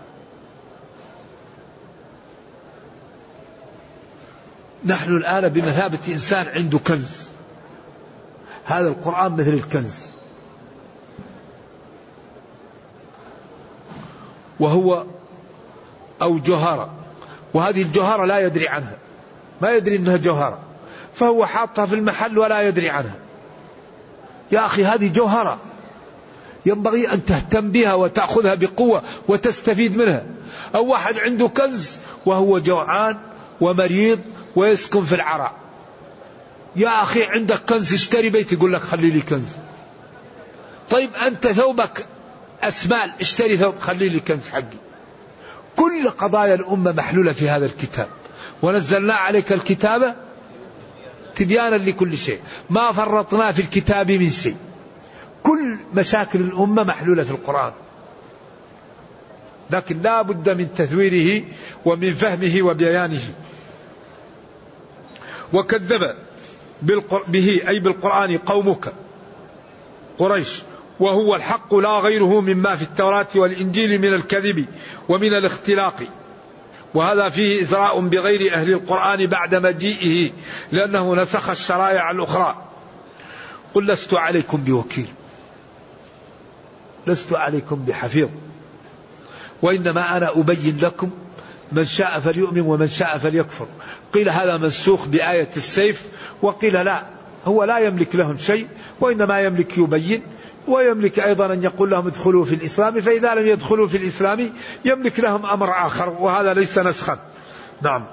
نحن 4.85 5.16
الآن 5.16 5.49
بمثابة 5.49 5.99
إنسان 6.09 6.47
عنده 6.47 6.79
كنز. 6.79 7.29
هذا 8.64 8.88
القرآن 8.88 9.33
مثل 9.33 9.53
الكنز. 9.53 10.07
وهو 14.61 15.05
أو 16.23 16.38
جوهرة 16.38 16.90
وهذه 17.55 17.83
الجوهرة 17.83 18.25
لا 18.25 18.38
يدري 18.38 18.69
عنها. 18.69 18.97
ما 19.62 19.71
يدري 19.71 19.97
أنها 19.97 20.16
جوهرة 20.16 20.59
فهو 21.14 21.47
حاطها 21.47 21.87
في 21.87 21.95
المحل 21.95 22.38
ولا 22.38 22.62
يدري 22.69 22.90
عنها. 22.90 23.14
يا 24.53 24.66
أخي 24.66 24.85
هذه 24.85 25.12
جوهرة 25.12 25.59
ينبغي 26.66 27.12
أن 27.12 27.25
تهتم 27.25 27.71
بها 27.71 27.95
وتأخذها 27.95 28.55
بقوة 28.55 29.03
وتستفيد 29.29 29.97
منها. 29.97 30.25
أو 30.75 30.87
واحد 30.87 31.19
عنده 31.19 31.49
كنز 31.49 31.99
وهو 32.27 32.59
جوعان 32.59 33.16
ومريض 33.61 34.21
ويسكن 34.57 35.05
في 35.05 35.15
العراء. 35.15 35.55
يا 36.77 37.03
أخي 37.03 37.25
عندك 37.25 37.59
كنز 37.69 37.95
اشتري 37.95 38.31
بيت 38.31 38.53
يقول 38.53 38.73
لك 38.73 38.81
خلي 38.81 39.11
لي 39.11 39.21
كنز. 39.21 39.57
طيب 40.91 41.15
أنت 41.15 41.47
ثوبك 41.47 42.07
أسمال 42.63 43.13
اشتري 43.21 43.57
ثوب 43.57 43.75
خلي 43.81 44.09
لي 44.09 44.21
كنز 44.21 44.49
حقي. 44.49 44.79
كل 45.77 46.11
قضايا 46.11 46.55
الأمة 46.55 46.93
محلولة 46.93 47.33
في 47.33 47.51
هذا 47.51 47.67
الكتاب. 47.67 48.09
ونزلنا 48.63 49.15
عليك 49.15 49.53
الكتاب 49.53 50.17
تبيانا 51.37 51.77
لكل 51.77 52.17
شيء. 52.17 52.41
ما 52.71 52.93
فرطنا 52.93 53.53
في 53.53 53.63
الكتاب 53.63 54.11
من 54.11 54.31
شيء. 54.31 54.57
كل 55.43 55.79
مشاكل 55.95 56.41
الأمة 56.41 56.83
محلولة 56.83 57.23
في 57.23 57.31
القرآن. 57.31 57.73
لكن 59.71 60.03
لا 60.03 60.23
بد 60.23 60.51
من 60.51 60.75
تثويره 60.75 61.45
ومن 61.85 62.15
فهمه 62.15 62.63
وبيانه. 62.63 63.23
وكذب 65.53 66.15
به 67.29 67.61
أي 67.69 67.81
بالقرآن 67.81 68.39
قومك 68.39 68.93
قريش. 70.19 70.63
وهو 71.01 71.35
الحق 71.35 71.75
لا 71.75 72.01
غيره 72.01 72.41
مما 72.41 72.77
في 72.77 72.83
التوراة 72.83 73.27
والإنجيل 73.35 73.99
من 73.99 74.15
الكذب 74.15 74.67
ومن 75.09 75.35
الاختلاق. 75.35 75.97
وهذا 76.95 77.29
فيه 77.29 77.63
إزراء 77.63 78.01
بغير 78.01 78.55
أهل 78.55 78.73
القرآن 78.73 79.27
بعد 79.27 79.55
مجيئه 79.55 80.33
لأنه 80.73 81.15
نسخ 81.15 81.51
الشرائع 81.51 82.11
الأخرى. 82.11 82.65
قل 83.75 83.87
لست 83.87 84.15
عليكم 84.15 84.59
بوكيل. 84.59 85.09
لست 87.07 87.33
عليكم 87.33 87.77
بحفيظ. 87.77 88.29
وإنما 89.63 90.17
أنا 90.17 90.41
أبين 90.41 90.79
لكم 90.83 91.11
من 91.73 91.85
شاء 91.85 92.21
فليؤمن 92.21 92.61
ومن 92.61 92.89
شاء 92.89 93.19
فليكفر. 93.19 93.67
قيل 94.15 94.29
هذا 94.29 94.57
منسوخ 94.57 95.07
بآية 95.07 95.49
السيف 95.57 96.07
وقيل 96.43 96.85
لا 96.85 97.03
هو 97.45 97.65
لا 97.65 97.79
يملك 97.79 98.15
لهم 98.15 98.37
شيء 98.37 98.69
وإنما 99.01 99.41
يملك 99.41 99.79
يبين 99.79 100.23
ويملك 100.69 101.21
أيضا 101.21 101.53
أن 101.53 101.63
يقول 101.63 101.91
لهم 101.91 102.07
ادخلوا 102.07 102.45
في 102.45 102.55
الإسلام 102.55 103.01
فإذا 103.01 103.35
لم 103.35 103.47
يدخلوا 103.47 103.87
في 103.87 103.97
الإسلام 103.97 104.53
يملك 104.85 105.21
لهم 105.21 105.47
أمر 105.47 105.87
آخر 105.87 106.09
وهذا 106.09 106.55
ليس 106.55 106.79
نسخا. 106.79 107.19
نعم. 107.83 108.07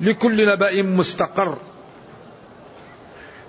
لكل 0.00 0.46
نبأ 0.46 0.82
مستقر. 0.82 1.58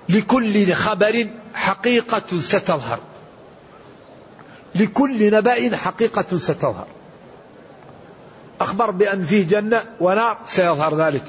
لكل 0.10 0.74
خبر 0.74 1.30
حقيقة 1.54 2.40
ستظهر. 2.40 3.00
لكل 4.76 5.32
نبأ 5.32 5.78
حقيقة 5.78 6.38
ستظهر. 6.38 6.88
أخبر 8.62 8.92
بأن 8.92 9.24
فيه 9.24 9.48
جنة 9.48 9.84
ونار. 10.00 10.38
سيظهر 10.46 10.98
ذلك. 11.06 11.24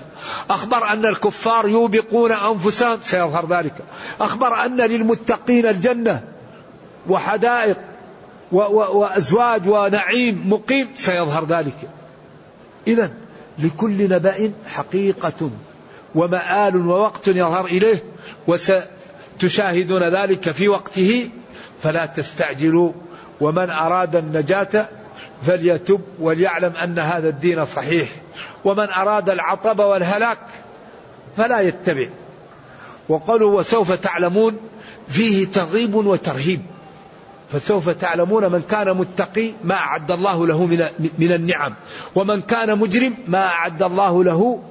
أخبر 0.51 0.93
أن 0.93 1.07
الكفار 1.07 1.69
يوبقون 1.69 2.33
أنفسهم. 2.33 2.99
سيظهر 3.03 3.47
ذلك. 3.49 3.75
أخبر 4.21 4.65
أن 4.65 4.77
للمتقين 4.77 5.67
الجنة 5.67 6.21
وحدائق 7.09 7.79
وأزواج 8.53 9.69
ونعيم 9.69 10.53
مقيم. 10.53 10.89
سيظهر 10.95 11.45
ذلك. 11.45 11.91
إذا 12.87 13.11
لكل 13.59 14.09
نبأ 14.11 14.53
حقيقة 14.67 15.51
ومآل 16.15 16.77
ووقت 16.77 17.29
يظهر 17.29 17.65
إليه 17.65 18.03
وستشاهدون 18.47 20.03
ذلك 20.03 20.51
في 20.51 20.69
وقته. 20.69 21.31
فلا 21.83 22.07
تستعجلوا. 22.07 22.93
ومن 23.41 23.71
أراد 23.71 24.17
النجاة 24.17 24.89
فليتب 25.47 26.01
وليعلم 26.21 26.77
أن 26.77 26.99
هذا 26.99 27.29
الدين 27.29 27.65
صحيح. 27.65 28.09
ومن 28.65 28.89
أراد 28.91 29.31
العطب 29.31 29.79
والهلاك 29.79 30.39
فلا 31.37 31.61
يتبع. 31.61 32.09
وقالوا 33.09 33.59
وسوف 33.59 33.93
تعلمون 33.93 34.57
فيه 35.09 35.47
ترغيب 35.47 35.95
وترهيب. 35.95 36.61
فسوف 37.53 37.89
تعلمون 37.89 38.53
من 38.53 38.63
كان 38.63 38.97
متقي 38.97 39.53
ما 39.65 39.75
أعد 39.75 40.11
الله 40.11 40.47
له 40.47 40.67
من 40.67 40.85
من 41.19 41.33
النعم. 41.33 41.75
ومن 42.15 42.41
كان 42.41 42.79
مجرم 42.79 43.15
ما 43.29 43.47
أعد 43.47 43.83
الله 43.83 44.25
له 44.25 44.63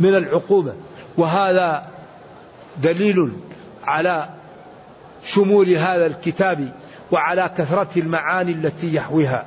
من 0.00 0.14
العقوبة. 0.14 0.74
وهذا 1.16 1.86
دليل 2.82 3.32
على 3.84 4.28
شمول 5.24 5.68
هذا 5.70 6.06
الكتاب 6.06 6.72
وعلى 7.10 7.50
كثرة 7.58 7.88
المعاني 7.96 8.52
التي 8.52 8.94
يحويها. 8.94 9.46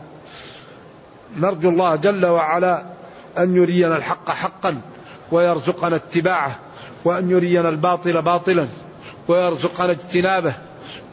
نرجو 1.38 1.70
الله 1.70 1.96
جل 1.96 2.26
وعلا 2.26 2.84
أن 3.38 3.56
يرينا 3.56 3.98
الحق 3.98 4.32
حقا 4.32 4.82
ويرزقنا 5.32 5.96
اتباعه 5.96 6.56
وأن 7.06 7.32
يرينا 7.32 7.70
الباطل 7.70 8.22
باطلا 8.22 8.68
ويرزقنا 9.28 9.92
اجتنابه 9.92 10.54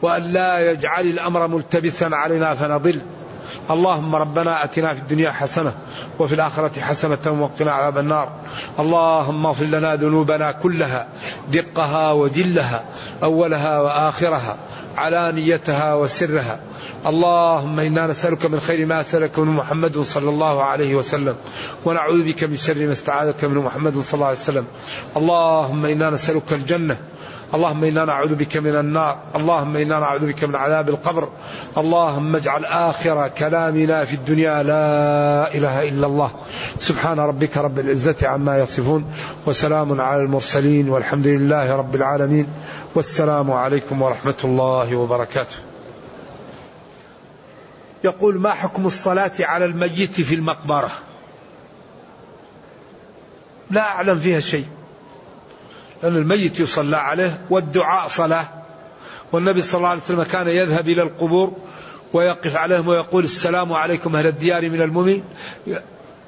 وأن 0.01 0.23
لا 0.23 0.71
يجعل 0.71 1.05
الأمر 1.05 1.47
ملتبسا 1.47 2.09
علينا 2.11 2.55
فنضل. 2.55 3.01
اللهم 3.71 4.15
ربنا 4.15 4.63
أتنا 4.63 4.93
في 4.93 4.99
الدنيا 4.99 5.31
حسنة 5.31 5.73
وفي 6.19 6.35
الآخرة 6.35 6.79
حسنة 6.79 7.41
وقنا 7.41 7.71
عذاب 7.71 7.97
النار. 7.97 8.31
اللهم 8.79 9.45
اغفر 9.45 9.65
لنا 9.65 9.95
ذنوبنا 9.95 10.51
كلها 10.51 11.07
دقها 11.51 12.11
وجلها 12.11 12.85
أولها 13.23 13.79
وآخرها 13.79 14.57
علانيتها 14.97 15.93
وسرها. 15.93 16.59
اللهم 17.05 17.79
إنا 17.79 18.07
نسألك 18.07 18.45
من 18.45 18.59
خير 18.59 18.85
ما 18.85 19.03
سألك 19.03 19.39
من 19.39 19.47
محمد 19.47 19.97
صلى 19.97 20.29
الله 20.29 20.63
عليه 20.63 20.95
وسلم 20.95 21.35
ونعوذ 21.85 22.23
بك 22.23 22.43
من 22.43 22.57
شر 22.57 22.85
ما 22.85 22.91
استعاذك 22.91 23.43
من 23.43 23.57
محمد 23.57 23.97
صلى 24.01 24.13
الله 24.13 24.25
عليه 24.25 24.37
وسلم. 24.37 24.65
اللهم 25.17 25.85
إنا 25.85 26.09
نسألك 26.09 26.53
الجنة 26.53 26.97
اللهم 27.53 27.83
إنا 27.83 28.05
نعوذ 28.05 28.35
بك 28.35 28.57
من 28.57 28.75
النار 28.75 29.19
اللهم 29.35 29.75
إنا 29.75 29.99
نعوذ 29.99 30.25
بك 30.25 30.43
من 30.43 30.55
عذاب 30.55 30.89
القبر. 30.89 31.29
اللهم 31.77 32.35
اجعل 32.35 32.65
آخر 32.65 33.27
كلامنا 33.27 34.05
في 34.05 34.13
الدنيا 34.13 34.63
لا 34.63 35.53
إله 35.55 35.87
إلا 35.87 36.07
الله. 36.07 36.31
سبحان 36.79 37.19
ربك 37.19 37.57
رب 37.57 37.79
العزة 37.79 38.15
عما 38.23 38.57
يصفون 38.57 39.05
وسلام 39.45 40.01
على 40.01 40.21
المرسلين 40.21 40.89
والحمد 40.89 41.27
لله 41.27 41.75
رب 41.75 41.95
العالمين. 41.95 42.47
والسلام 42.95 43.51
عليكم 43.51 44.01
ورحمة 44.01 44.41
الله 44.43 44.95
وبركاته. 44.95 45.74
يقول 48.05 48.39
ما 48.39 48.53
حكم 48.53 48.85
الصلاة 48.85 49.31
على 49.39 49.65
الميت 49.65 50.21
في 50.21 50.35
المقبرة؟ 50.35 50.91
لا 53.71 53.81
أعلم 53.81 54.19
فيها 54.19 54.39
شيء. 54.39 54.65
لأن 56.03 56.15
الميت 56.15 56.59
يصلى 56.59 56.97
عليه 56.97 57.41
والدعاء 57.49 58.07
صلاة. 58.07 58.47
والنبي 59.31 59.61
صلى 59.61 59.77
الله 59.77 59.89
عليه 59.89 60.01
وسلم 60.01 60.23
كان 60.23 60.47
يذهب 60.47 60.89
إلى 60.89 61.01
القبور 61.01 61.53
ويقف 62.13 62.55
عليهم 62.55 62.87
ويقول 62.87 63.23
السلام 63.23 63.73
عليكم 63.73 64.15
أهل 64.15 64.27
الديار 64.27 64.69
من 64.69 64.81
المؤمن 64.81 65.23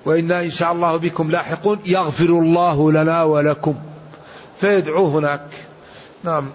وإنا 0.06 0.42
إن 0.42 0.52
شاء 0.52 0.72
الله 0.72 0.98
بكم 0.98 1.32
لاحقون. 1.32 1.80
يغفر 1.86 2.30
الله 2.30 2.92
لنا 2.92 3.24
ولكم. 3.24 3.76
فيدعو 4.62 5.08
هناك. 5.08 5.46
نعم. 6.24 6.50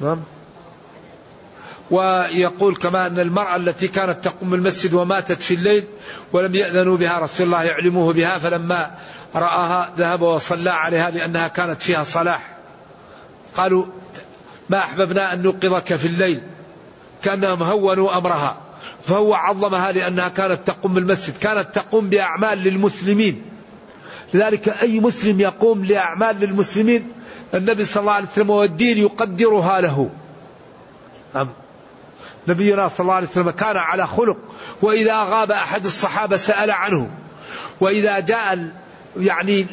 نعم. 0.00 0.20
ويقول 1.90 2.76
كما 2.76 3.06
أن 3.06 3.18
المرأة 3.18 3.56
التي 3.56 3.88
كانت 3.88 4.24
تقوم 4.24 4.54
المسجد 4.54 4.94
وماتت 4.94 5.42
في 5.42 5.54
الليل 5.54 5.84
ولم 6.32 6.54
يأذنوا 6.54 6.96
بها 6.96 7.18
رسول 7.18 7.46
الله 7.46 7.62
يعلموه 7.62 8.12
بها 8.12 8.38
فلما 8.38 8.90
رآها 9.34 9.92
ذهب 9.98 10.22
وصلى 10.22 10.70
عليها 10.70 11.10
لأنها 11.10 11.48
كانت 11.48 11.82
فيها 11.82 12.04
صلاح. 12.04 12.56
قالوا 13.54 13.86
ما 14.70 14.78
أحببنا 14.78 15.32
أن 15.32 15.42
نوقظك 15.42 15.94
في 15.94 16.06
الليل 16.06 16.42
كأنهم 17.22 17.62
هونوا 17.62 18.18
أمرها 18.18 18.56
فهو 19.04 19.34
عظمها 19.34 19.92
لأنها 19.92 20.28
كانت 20.28 20.66
تقوم 20.66 20.98
المسجد 20.98 21.36
كانت 21.36 21.74
تقوم 21.74 22.08
بأعمال 22.08 22.58
للمسلمين. 22.58 23.42
لذلك 24.34 24.68
أي 24.68 25.00
مسلم 25.00 25.40
يقوم 25.40 25.84
لأعمال 25.84 26.40
للمسلمين 26.40 27.12
النبي 27.54 27.84
صلى 27.84 28.00
الله 28.00 28.12
عليه 28.12 28.26
وسلم 28.26 28.50
والدين 28.50 28.98
يقدرها 28.98 29.80
له. 29.80 30.10
نعم. 31.34 31.48
نبينا 32.48 32.88
صلى 32.88 33.00
الله 33.00 33.14
عليه 33.14 33.26
وسلم 33.26 33.50
كان 33.50 33.76
على 33.76 34.06
خلق. 34.06 34.36
وإذا 34.82 35.22
غاب 35.22 35.52
أحد 35.52 35.84
الصحابة 35.84 36.36
سأل 36.36 36.70
عنه. 36.70 37.10
وإذا 37.80 38.20
جاء 38.20 38.68
يعني 39.16 39.66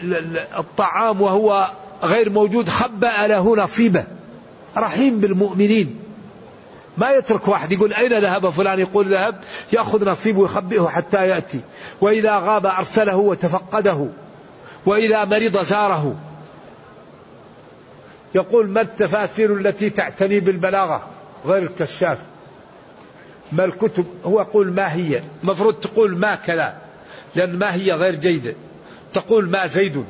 الطعام 0.57 1.21
وهو 1.21 1.71
غير 2.03 2.29
موجود 2.29 2.69
خبأ 2.69 3.27
له 3.27 3.57
نصيبه. 3.57 4.03
رحيم 4.77 5.19
بالمؤمنين. 5.19 5.99
ما 6.97 7.11
يترك 7.11 7.47
واحد 7.47 7.71
يقول 7.71 7.93
أين 7.93 8.23
ذهب 8.23 8.49
فلان؟ 8.49 8.79
يقول 8.79 9.13
ذهب 9.13 9.35
يأخذ 9.73 10.05
نصيبه 10.05 10.39
ويخبئه 10.39 10.87
حتى 10.87 11.27
يأتي. 11.27 11.61
وإذا 12.01 12.37
غاب 12.37 12.65
أرسله 12.65 13.15
وتفقده. 13.15 14.07
وإذا 14.85 15.25
مرض 15.25 15.63
زاره. 15.63 16.15
يقول 18.35 18.69
ما 18.69 18.81
التفاسير 18.81 19.53
التي 19.53 19.89
تعتني 19.89 20.39
بالبلاغة؟ 20.39 21.03
غير 21.45 21.63
الكشاف. 21.63 22.17
ما 23.51 23.65
الكتب 23.65 24.05
هو 24.25 24.41
يقول 24.41 24.73
ما 24.73 24.93
هي. 24.93 25.23
المفروض 25.43 25.73
تقول 25.73 26.17
ما 26.17 26.35
كذا. 26.35 26.77
لأن 27.35 27.59
ما 27.59 27.73
هي 27.73 27.93
غير 27.93 28.15
جيدة. 28.15 28.55
تقول 29.13 29.49
ما 29.49 29.67
زيد. 29.67 30.05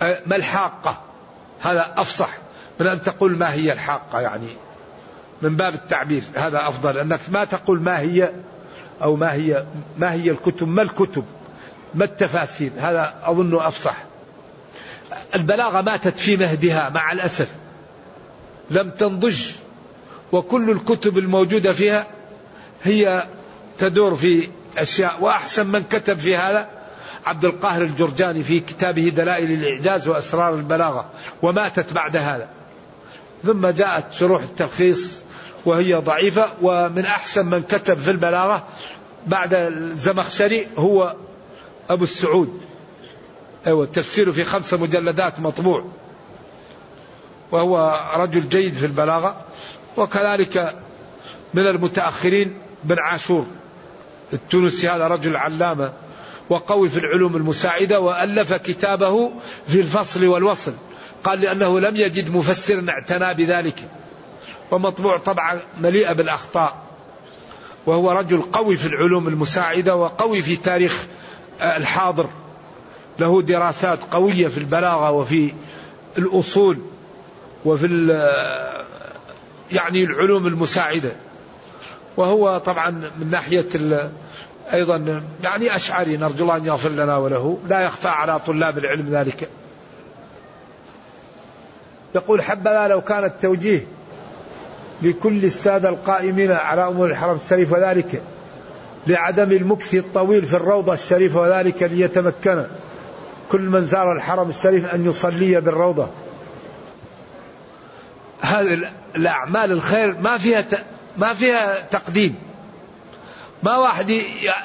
ما 0.00 0.36
الحاقة. 0.36 1.00
هذا 1.60 1.94
أفصح 1.96 2.30
من 2.80 2.86
أن 2.86 3.02
تقول 3.02 3.38
ما 3.38 3.52
هي 3.52 3.72
الحاقة 3.72 4.20
يعني. 4.20 4.48
من 5.42 5.56
باب 5.56 5.74
التعبير. 5.74 6.22
هذا 6.34 6.68
أفضل. 6.68 6.98
أنك 6.98 7.20
ما 7.28 7.44
تقول 7.44 7.80
ما 7.80 8.00
هي 8.00 8.32
أو 9.02 9.16
ما 9.16 9.32
هي 9.32 9.64
ما 9.98 10.12
هي 10.12 10.30
الكتب. 10.30 10.68
ما 10.68 10.82
الكتب؟ 10.82 11.24
ما 11.94 12.04
التفاسير؟ 12.04 12.72
هذا 12.76 13.14
أظنه 13.22 13.68
أفصح. 13.68 13.96
البلاغة 15.34 15.80
ماتت 15.80 16.18
في 16.18 16.36
مهدها 16.36 16.88
مع 16.88 17.12
الأسف. 17.12 17.48
لم 18.70 18.90
تنضج. 18.90 19.63
وكل 20.34 20.70
الكتب 20.70 21.18
الموجودة 21.18 21.72
فيها 21.72 22.06
هي 22.82 23.26
تدور 23.78 24.14
في 24.14 24.48
أشياء 24.78 25.22
وأحسن 25.22 25.66
من 25.66 25.82
كتب 25.82 26.18
في 26.18 26.36
هذا 26.36 26.68
عبد 27.26 27.44
القاهر 27.44 27.82
الجرجاني 27.82 28.42
في 28.42 28.60
كتابه 28.60 29.08
دلائل 29.08 29.52
الإعجاز 29.52 30.08
وأسرار 30.08 30.54
البلاغة 30.54 31.10
وماتت 31.42 31.92
بعد 31.92 32.16
هذا. 32.16 32.48
ثم 33.44 33.66
جاءت 33.66 34.12
شروح 34.12 34.42
التلخيص 34.42 35.22
وهي 35.64 35.94
ضعيفة 35.94 36.52
ومن 36.62 37.04
أحسن 37.04 37.46
من 37.46 37.62
كتب 37.62 37.98
في 37.98 38.10
البلاغة 38.10 38.64
بعد 39.26 39.54
الزمخشري 39.54 40.66
هو 40.78 41.16
أبو 41.90 42.04
السعود. 42.04 42.60
أيوة 43.66 43.86
تفسيره 43.86 44.30
في 44.30 44.44
خمسة 44.44 44.76
مجلدات 44.76 45.40
مطبوع. 45.40 45.84
وهو 47.52 48.00
رجل 48.16 48.48
جيد 48.48 48.74
في 48.74 48.86
البلاغة. 48.86 49.36
وكذلك 49.96 50.76
من 51.54 51.66
المتأخرين 51.66 52.54
بن 52.84 52.98
عاشور 52.98 53.46
التونسي 54.32 54.88
هذا 54.88 55.06
رجل 55.06 55.36
علامة 55.36 55.92
وقوي 56.48 56.88
في 56.88 56.98
العلوم 56.98 57.36
المساعدة 57.36 58.00
وألف 58.00 58.52
كتابه 58.52 59.30
في 59.68 59.80
الفصل 59.80 60.26
والوصل. 60.26 60.72
قال 61.24 61.40
لأنه 61.40 61.80
لم 61.80 61.96
يجد 61.96 62.36
مفسرا 62.36 62.86
اعتنى 62.88 63.34
بذلك. 63.34 63.88
ومطبوع 64.70 65.18
طبعا 65.18 65.60
مليئة 65.80 66.12
بالأخطاء. 66.12 66.76
وهو 67.86 68.10
رجل 68.10 68.42
قوي 68.42 68.76
في 68.76 68.86
العلوم 68.86 69.28
المساعدة 69.28 69.96
وقوي 69.96 70.42
في 70.42 70.56
تاريخ 70.56 71.06
الحاضر. 71.62 72.28
له 73.18 73.42
دراسات 73.42 73.98
قوية 74.10 74.48
في 74.48 74.58
البلاغة 74.58 75.10
وفي 75.10 75.52
الأصول 76.18 76.78
وفي 77.64 77.86
يعني 79.72 80.04
العلوم 80.04 80.46
المساعدة. 80.46 81.12
وهو 82.16 82.58
طبعا 82.58 82.90
من 82.90 83.30
ناحية 83.30 83.66
أيضا 84.72 85.22
يعني 85.42 85.76
أشعري 85.76 86.16
نرجو 86.16 86.44
الله 86.44 86.56
أن 86.56 86.66
يغفر 86.66 86.88
لنا 86.88 87.16
وله 87.16 87.58
لا 87.68 87.80
يخفى 87.80 88.08
على 88.08 88.38
طلاب 88.38 88.78
العلم 88.78 89.08
ذلك. 89.10 89.48
يقول 92.14 92.42
حبذا 92.42 92.88
لو 92.88 93.00
كان 93.00 93.24
التوجيه 93.24 93.86
لكل 95.02 95.44
السادة 95.44 95.88
القائمين 95.88 96.50
على 96.50 96.88
أمور 96.88 97.10
الحرم 97.10 97.38
الشريف 97.44 97.72
وذلك 97.72 98.22
لعدم 99.06 99.52
المكث 99.52 99.94
الطويل 99.94 100.42
في 100.46 100.56
الروضة 100.56 100.92
الشريفة 100.92 101.40
وذلك 101.40 101.82
ليتمكن 101.82 102.64
كل 103.52 103.60
من 103.60 103.86
زار 103.86 104.12
الحرم 104.12 104.48
الشريف 104.48 104.94
أن 104.94 105.06
يصلي 105.06 105.60
بالروضة. 105.60 106.08
هذه 108.44 108.92
الأعمال 109.16 109.72
الخير 109.72 110.20
ما 110.20 110.38
فيها 110.38 110.66
ما 111.18 111.34
فيها 111.34 111.80
تقديم. 111.80 112.34
ما 113.62 113.76
واحد 113.76 114.20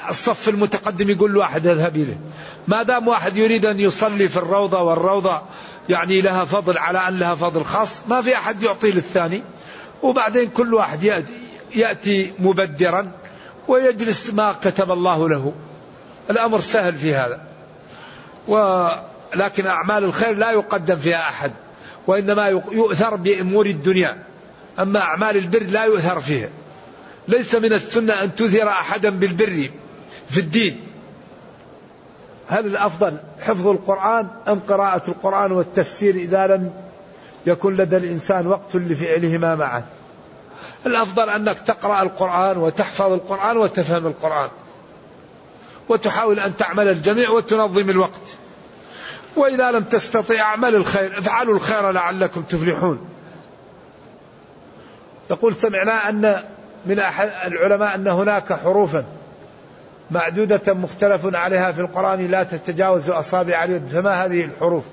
الصف 0.08 0.48
المتقدم 0.48 1.10
يقول 1.10 1.36
واحد 1.36 1.66
اذهب 1.66 1.96
إليه. 1.96 2.20
ما 2.68 2.82
دام 2.82 3.08
واحد 3.08 3.36
يريد 3.36 3.64
أن 3.64 3.80
يصلي 3.80 4.28
في 4.28 4.36
الروضة 4.36 4.80
والروضة 4.80 5.42
يعني 5.88 6.20
لها 6.20 6.44
فضل 6.44 6.78
على 6.78 7.08
أن 7.08 7.18
لها 7.18 7.34
فضل 7.34 7.64
خاص 7.64 8.02
ما 8.08 8.22
في 8.22 8.34
أحد 8.34 8.62
يعطي 8.62 8.90
للثاني. 8.90 9.42
وبعدين 10.02 10.50
كل 10.50 10.74
واحد 10.74 11.04
يأتي, 11.04 11.32
يأتي 11.74 12.32
مبدرا 12.38 13.10
ويجلس 13.68 14.30
ما 14.30 14.52
كتب 14.52 14.90
الله 14.90 15.28
له. 15.28 15.52
الأمر 16.30 16.60
سهل 16.60 16.94
في 16.94 17.14
هذا. 17.14 17.40
ولكن 18.48 19.66
أعمال 19.66 20.04
الخير 20.04 20.36
لا 20.36 20.50
يقدم 20.50 20.96
فيها 20.96 21.28
أحد. 21.28 21.52
وإنما 22.06 22.46
يؤثر 22.48 23.16
بأمور 23.16 23.66
الدنيا. 23.66 24.22
أما 24.78 25.00
أعمال 25.00 25.36
البر 25.36 25.62
لا 25.62 25.84
يؤثر 25.84 26.20
فيها. 26.20 26.48
ليس 27.28 27.54
من 27.54 27.72
السنة 27.72 28.22
أن 28.22 28.34
تثير 28.34 28.68
أحدا 28.68 29.10
بالبر 29.10 29.70
في 30.28 30.40
الدين. 30.40 30.80
هل 32.48 32.66
الأفضل 32.66 33.16
حفظ 33.40 33.68
القرآن 33.68 34.28
أم 34.48 34.60
قراءة 34.68 35.10
القرآن 35.10 35.52
والتفسير 35.52 36.14
إذا 36.14 36.46
لم 36.46 36.72
يكن 37.46 37.76
لدى 37.76 37.96
الإنسان 37.96 38.46
وقت 38.46 38.76
لفعلهما 38.76 39.54
معا؟ 39.54 39.84
الأفضل 40.86 41.28
أنك 41.30 41.58
تقرأ 41.58 42.02
القرآن 42.02 42.56
وتحفظ 42.56 43.12
القرآن 43.12 43.56
وتفهم 43.56 44.06
القرآن. 44.06 44.50
وتحاول 45.88 46.40
أن 46.40 46.56
تعمل 46.56 46.88
الجميع 46.88 47.30
وتنظم 47.30 47.90
الوقت. 47.90 48.22
وإذا 49.36 49.70
لم 49.70 49.82
تستطيع 49.82 50.42
اعمل 50.42 50.74
الخير 50.74 51.18
افعلوا 51.18 51.54
الخير 51.54 51.90
لعلكم 51.90 52.42
تفلحون. 52.42 53.08
يقول 55.30 55.54
سمعنا 55.54 56.08
أن 56.08 56.44
من 56.86 56.98
أحد 56.98 57.30
العلماء 57.46 57.94
أن 57.94 58.08
هناك 58.08 58.52
حروفا 58.52 59.04
معدودة 60.10 60.74
مختلف 60.74 61.34
عليها 61.34 61.72
في 61.72 61.80
القرآن 61.80 62.26
لا 62.26 62.42
تتجاوز 62.42 63.10
أصابع 63.10 63.64
اليد 63.64 63.88
فما 63.88 64.24
هذه 64.24 64.44
الحروف؟ 64.44 64.84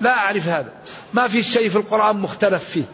لا 0.00 0.10
أعرف 0.10 0.48
هذا. 0.48 0.72
ما 1.12 1.28
في 1.28 1.42
شيء 1.42 1.68
في 1.68 1.76
القرآن 1.76 2.16
مختلف 2.16 2.64
فيه. 2.64 2.84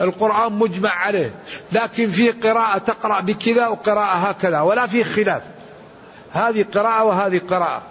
القرآن 0.00 0.52
مجمع 0.52 0.90
عليه 0.90 1.34
لكن 1.72 2.10
في 2.10 2.30
قراءة 2.30 2.78
تقرأ 2.78 3.20
بكذا 3.20 3.66
وقراءة 3.66 4.14
هكذا 4.14 4.60
ولا 4.60 4.86
في 4.86 5.04
خلاف. 5.04 5.42
هذه 6.32 6.66
قراءة 6.74 7.04
وهذه 7.04 7.40
قراءة. 7.50 7.82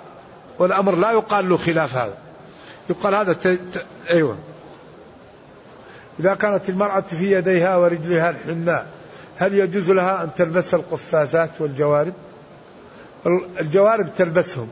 والأمر 0.60 0.95
لا 0.95 1.12
يقال 1.12 1.49
له 1.49 1.58
خلاف 1.58 1.95
هذا. 1.95 2.18
يقال 2.89 3.16
هذا 3.16 3.34
ت... 3.34 3.47
ت... 3.47 3.86
أيوة. 4.10 4.38
إذا 6.20 6.36
كانت 6.36 6.70
المرأة 6.70 6.99
في 6.99 7.32
يديها 7.32 7.76
ورجلها 7.76 8.30
الحناء 8.30 8.88
هل 9.38 9.53
يجوز 9.53 9.91
لها 9.91 10.24
أن 10.24 10.34
تلبس 10.34 10.74
القفازات 10.74 11.49
والجوارب؟ 11.60 12.14
الجوارب 13.60 14.16
تلبسهم. 14.16 14.70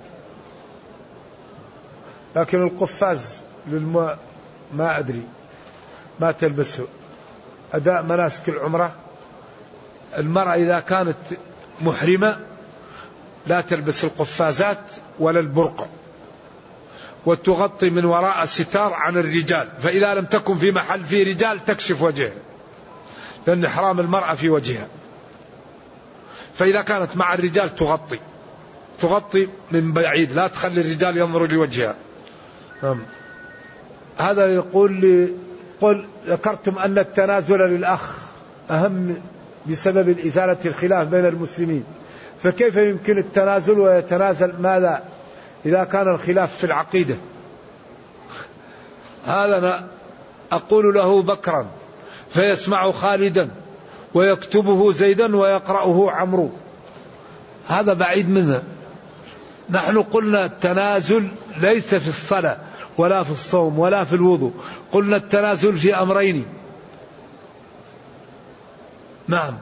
لكن 2.36 2.64
القفاز 2.64 3.42
للم... 3.68 4.18
ما 4.74 5.00
أدري. 5.00 5.24
ما 6.20 6.32
تلبسه. 6.32 6.88
أداء 7.74 8.04
مناسك 8.04 8.50
العمرة. 8.50 8.92
المرأة 10.18 10.54
إذا 10.54 10.80
كانت 10.80 11.18
محرمة 11.82 12.38
لا 13.48 13.62
تلبس 13.62 14.04
القفازات 14.04 14.80
ولا 15.20 15.40
البرقع 15.40 15.86
وتغطي 17.26 17.90
من 17.90 18.06
وراء 18.06 18.44
الستار 18.44 18.94
عن 18.94 19.18
الرجال 19.18 19.70
فإذا 19.80 20.14
لم 20.14 20.26
تكن 20.26 20.58
في 20.58 20.72
محل 20.72 21.04
فيه 21.04 21.24
رجال 21.34 21.66
تكشف 21.66 22.02
وجهها 22.02 22.34
لأن 23.48 23.68
حرام 23.68 24.00
المرأة 24.00 24.34
في 24.34 24.50
وجهها. 24.50 24.88
فإذا 26.54 26.82
كانت 26.82 27.18
مع 27.18 27.34
الرجال 27.34 27.76
تغطي 27.76 28.20
تغطي 29.02 29.48
من 29.72 29.92
بعيد 29.92 30.32
لا 30.32 30.48
تخلي 30.48 30.82
الرجال 30.82 31.18
ينظروا 31.18 31.48
لوجهها. 31.48 31.96
نعم. 32.84 33.00
هذا 34.18 34.48
يقول 34.48 34.94
لي 34.94 35.34
قل 35.82 36.08
ذكرتم 36.28 36.80
أن 36.80 36.98
التنازل 36.98 37.58
للأخ 37.58 38.18
أهم 38.72 39.22
بسبب 39.70 40.20
إزالة 40.20 40.58
الخلاف 40.66 41.08
بين 41.08 41.26
المسلمين. 41.26 41.84
فكيف 42.44 42.76
يمكن 42.76 43.18
التنازل 43.18 43.80
ويتنازل 43.80 44.54
ماذا 44.60 45.04
إذا 45.66 45.84
كان 45.84 46.08
الخلاف 46.08 46.56
في 46.56 46.64
العقيدة؟ 46.64 47.16
هذا 49.26 49.58
أنا 49.58 49.88
أقول 50.52 50.94
له 50.94 51.22
بكرا 51.22 51.68
فيسمع 52.30 52.92
خالدا 52.92 53.50
ويكتبه 54.14 54.94
زيدا 54.94 55.36
ويقرأه 55.36 56.12
عمرو. 56.12 56.52
هذا 57.68 57.94
بعيد 57.94 58.30
منه 58.30 58.64
نحن 59.70 60.02
قلنا 60.02 60.46
التنازل 60.46 61.28
ليس 61.58 61.96
في 61.96 62.08
الصلاة 62.08 62.58
ولا 62.98 63.24
في 63.24 63.32
الصوم 63.32 63.80
ولا 63.80 64.04
في 64.04 64.14
الوضوء 64.14 64.54
قلنا 64.92 65.16
التنازل 65.16 65.78
في 65.78 65.96
أمرين. 65.96 66.46
نعم. 69.28 69.58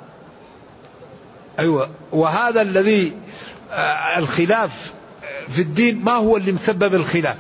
أيوة. 1.60 1.90
وهذا 2.12 2.62
الذي 2.62 3.14
آه، 3.72 4.18
الخلاف 4.18 4.94
في 5.50 5.62
الدين 5.62 6.04
ما 6.04 6.12
هو 6.12 6.38
اللي 6.38 6.52
مسبب 6.52 6.96
الخلاف؟ 6.96 7.38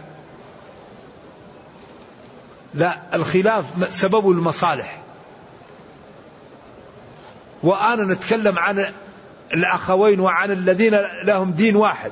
لا 2.73 2.99
الخلاف 3.13 3.65
سببه 3.89 4.31
المصالح. 4.31 5.01
وأنا 7.63 8.13
نتكلم 8.13 8.59
عن 8.59 8.85
الأخوين 9.53 10.19
وعن 10.19 10.51
الذين 10.51 10.97
لهم 11.23 11.51
دين 11.51 11.75
واحد 11.75 12.11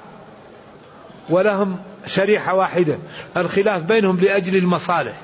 ولهم 1.30 1.80
شريحة 2.06 2.54
واحدة. 2.54 2.98
الخلاف 3.38 3.82
بينهم 3.82 4.20
لأجل 4.20 4.56
المصالح. 4.56 5.16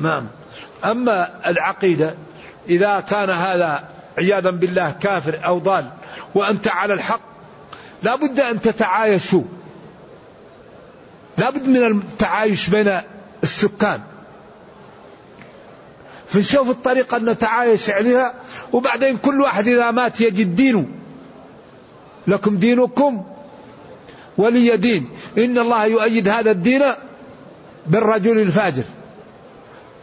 نعم. 0.00 0.26
أما 0.84 1.48
العقيدة 1.50 2.14
إذا 2.68 3.00
كان 3.00 3.30
هذا 3.30 3.84
عياذا 4.18 4.50
بالله 4.50 4.90
كافر 4.90 5.40
أو 5.44 5.58
ضال 5.58 5.90
وأنت 6.34 6.68
على 6.68 6.94
الحق. 6.94 7.20
لا 8.02 8.16
بد 8.16 8.40
أن 8.40 8.60
تتعايشوا. 8.60 9.42
لا 11.38 11.50
بد 11.50 11.68
من 11.68 11.86
التعايش 11.86 12.68
بين 12.70 13.00
السكان. 13.42 14.00
فنشوف 16.28 16.70
الطريقة 16.70 17.16
أن 17.16 17.24
نتعايش 17.24 17.90
عليها 17.90 18.34
وبعدين 18.72 19.16
كل 19.16 19.40
واحد 19.40 19.68
إذا 19.68 19.90
مات 19.90 20.20
يجد 20.20 20.56
دينه. 20.56 20.86
لكم 22.26 22.56
دينكم 22.56 23.24
ولي 24.38 24.76
دين. 24.76 25.08
إن 25.38 25.58
الله 25.58 25.86
يؤيد 25.86 26.28
هذا 26.28 26.50
الدين 26.50 26.82
بالرجل 27.86 28.38
الفاجر. 28.38 28.84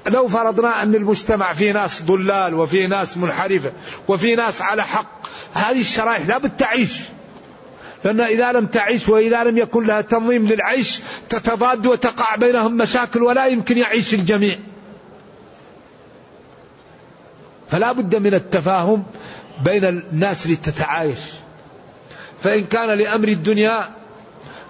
لو 0.08 0.28
فرضنا 0.28 0.84
أن 0.84 0.96
المجتمع 0.96 1.54
فيه 1.54 1.72
ناس 1.72 2.02
ضلال 2.02 2.54
وفيه 2.54 2.86
ناس 2.86 3.18
منحرفة 3.18 3.72
وفيه 4.08 4.36
ناس 4.36 4.62
على 4.62 4.84
حق 4.84 5.28
هذه 5.54 5.82
الشرائح 5.82 6.28
لا 6.28 6.38
تعيش. 6.38 7.00
لأن 8.04 8.22
إذا 8.22 8.52
لم 8.52 8.66
تعيش 8.66 9.10
وإذا 9.10 9.44
لم 9.44 9.58
يكن 9.58 9.86
لها 9.86 10.02
تنظيم 10.02 10.48
للعيش 10.48 11.00
تتضاد 11.30 11.88
وتقع 11.88 12.36
بينهم 12.36 12.78
مشاكل 12.78 13.24
ولا 13.24 13.48
يمكن 13.48 13.78
يعيش 13.78 14.14
الجميع. 14.14 14.60
فلا 17.70 17.92
بد 17.92 18.16
من 18.16 18.34
التفاهم 18.34 19.04
بين 19.64 19.86
الناس 19.86 20.48
لتتعايش. 20.48 21.20
فإن 22.44 22.64
كان 22.64 22.90
لأمر 22.90 23.28
الدنيا 23.28 23.90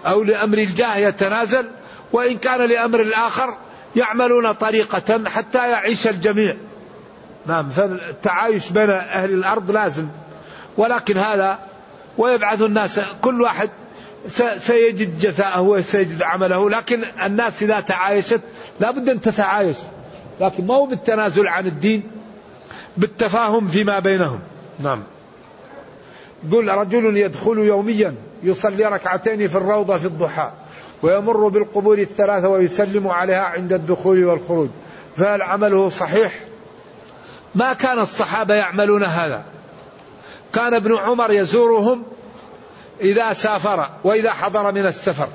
أو 0.06 0.22
لأمر 0.22 0.58
الجاه 0.58 0.96
يتنازل 0.96 1.66
وإن 2.12 2.38
كان 2.38 2.68
لأمر 2.68 3.00
الآخر 3.00 3.56
يعملون 3.96 4.52
طريقة 4.52 5.28
حتى 5.28 5.70
يعيش 5.70 6.06
الجميع. 6.06 6.56
نعم 7.46 7.68
فالتعايش 7.68 8.70
بين 8.70 8.90
أهل 8.90 9.30
الأرض 9.34 9.70
لازم. 9.70 10.08
ولكن 10.76 11.18
هذا 11.18 11.58
ويبعث 12.18 12.62
الناس 12.62 13.00
كل 13.22 13.42
واحد 13.42 13.70
سيجد 14.58 15.18
جزاءه 15.18 15.60
وسيجد 15.60 16.22
عمله. 16.22 16.70
لكن 16.70 17.04
الناس 17.04 17.62
إذا 17.62 17.80
تعايشت 17.80 18.40
لا 18.80 18.90
بد 18.90 19.08
أن 19.08 19.20
تتعايش. 19.20 19.76
لكن 20.40 20.66
ما 20.66 20.74
هو 20.74 20.86
بالتنازل 20.86 21.48
عن 21.48 21.66
الدين 21.66 22.02
بالتفاهم 22.96 23.68
فيما 23.68 23.98
بينهم. 23.98 24.40
نعم. 24.80 25.02
قل 26.52 26.68
رجل 26.68 27.16
يدخل 27.16 27.58
يوميا 27.58 28.14
يصلي 28.42 28.84
ركعتين 28.84 29.48
في 29.48 29.56
الروضة 29.56 29.98
في 29.98 30.06
الضحى. 30.06 30.52
ويمر 31.06 31.48
بالقبور 31.48 31.98
الثلاثة 31.98 32.48
ويسلم 32.48 33.08
عليها 33.08 33.44
عند 33.44 33.72
الدخول 33.72 34.24
والخروج. 34.24 34.68
فهل 35.16 35.42
عمله 35.42 35.88
صحيح؟ 35.88 36.40
ما 37.54 37.72
كان 37.72 37.98
الصحابة 37.98 38.54
يعملون 38.54 39.04
هذا. 39.04 39.44
كان 40.52 40.74
ابن 40.74 40.96
عمر 40.96 41.32
يزورهم 41.32 42.02
إذا 43.00 43.32
سافر 43.32 43.90
وإذا 44.04 44.32
حضر 44.32 44.72
من 44.72 44.86
السفر. 44.86 45.28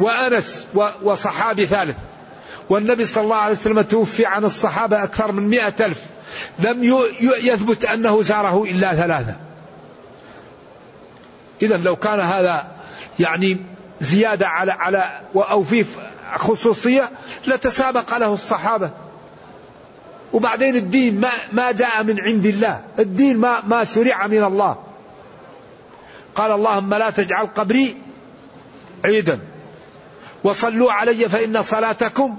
وأنس 0.00 0.66
وصحابي 1.02 1.66
ثالث. 1.66 1.96
والنبي 2.70 3.04
صلى 3.04 3.24
الله 3.24 3.36
عليه 3.36 3.54
وسلم 3.54 3.82
توفي 3.82 4.26
عن 4.26 4.44
الصحابة 4.44 5.02
أكثر 5.02 5.32
من 5.32 5.48
مئة 5.48 5.86
ألف. 5.86 6.02
لم 6.58 6.84
يثبت 7.20 7.84
أنه 7.84 8.22
زاره 8.22 8.64
إلا 8.64 8.94
ثلاثة. 8.94 9.36
إذا 11.62 11.76
لو 11.76 11.96
كان 11.96 12.20
هذا 12.20 12.66
يعني 13.20 13.73
زيادة 14.00 14.48
على 14.48 14.72
على 14.72 15.20
أو 15.36 15.62
في 15.62 15.84
خصوصية 16.36 17.10
لتسابق 17.46 18.18
له 18.18 18.34
الصحابة. 18.34 18.90
وبعدين 20.32 20.76
الدين 20.76 21.20
ما, 21.20 21.30
ما 21.52 21.72
جاء 21.72 22.02
من 22.02 22.20
عند 22.20 22.46
الله. 22.46 22.84
الدين 22.98 23.38
ما, 23.38 23.60
ما 23.60 23.84
شرع 23.84 24.26
من 24.26 24.44
الله. 24.44 24.76
قال 26.34 26.50
اللهم 26.50 26.94
لا 26.94 27.10
تجعل 27.10 27.46
قبري 27.46 27.96
عيدا. 29.04 29.38
وصلوا 30.44 30.92
علي 30.92 31.28
فإن 31.28 31.62
صلاتكم 31.62 32.36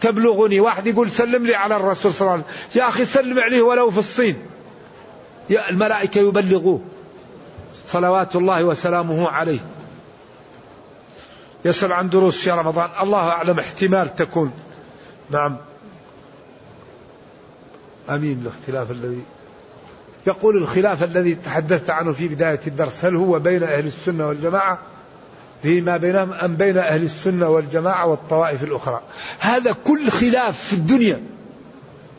تبلغني. 0.00 0.60
واحد 0.60 0.86
يقول 0.86 1.10
سلم 1.10 1.46
لي 1.46 1.54
على 1.54 1.76
الرسول 1.76 2.14
صلى 2.14 2.20
الله 2.20 2.32
عليه 2.32 2.44
وسلم. 2.44 2.82
يا 2.82 2.88
أخي 2.88 3.04
سلم 3.04 3.38
عليه 3.38 3.62
ولو 3.62 3.90
في 3.90 3.98
الصين. 3.98 4.42
الملائكة 5.50 6.18
يبلغوه. 6.18 6.80
صلوات 7.86 8.36
الله 8.36 8.64
وسلامه 8.64 9.28
عليه. 9.28 9.58
يسأل 11.64 11.92
عن 11.92 12.08
دروس 12.08 12.36
في 12.36 12.50
رمضان. 12.50 12.90
الله 13.02 13.28
أعلم 13.28 13.58
احتمال 13.58 14.16
تكون. 14.16 14.52
نعم. 15.30 15.56
أمين 18.10 18.40
الاختلاف 18.42 18.90
الذي 18.90 19.22
يقول 20.26 20.56
الخلاف 20.56 21.02
الذي 21.02 21.34
تحدثت 21.34 21.90
عنه 21.90 22.12
في 22.12 22.28
بداية 22.28 22.60
الدرس 22.66 23.04
هل 23.04 23.16
هو 23.16 23.38
بين 23.38 23.62
أهل 23.62 23.86
السنة 23.86 24.28
والجماعة؟ 24.28 24.78
فيما 25.62 25.96
بينهم 25.96 26.32
أم 26.32 26.56
بين 26.56 26.78
أهل 26.78 27.02
السنة 27.02 27.48
والجماعة 27.48 28.06
والطوائف 28.06 28.64
الأخرى. 28.64 29.02
هذا 29.38 29.72
كل 29.72 30.10
خلاف 30.10 30.64
في 30.64 30.72
الدنيا. 30.72 31.22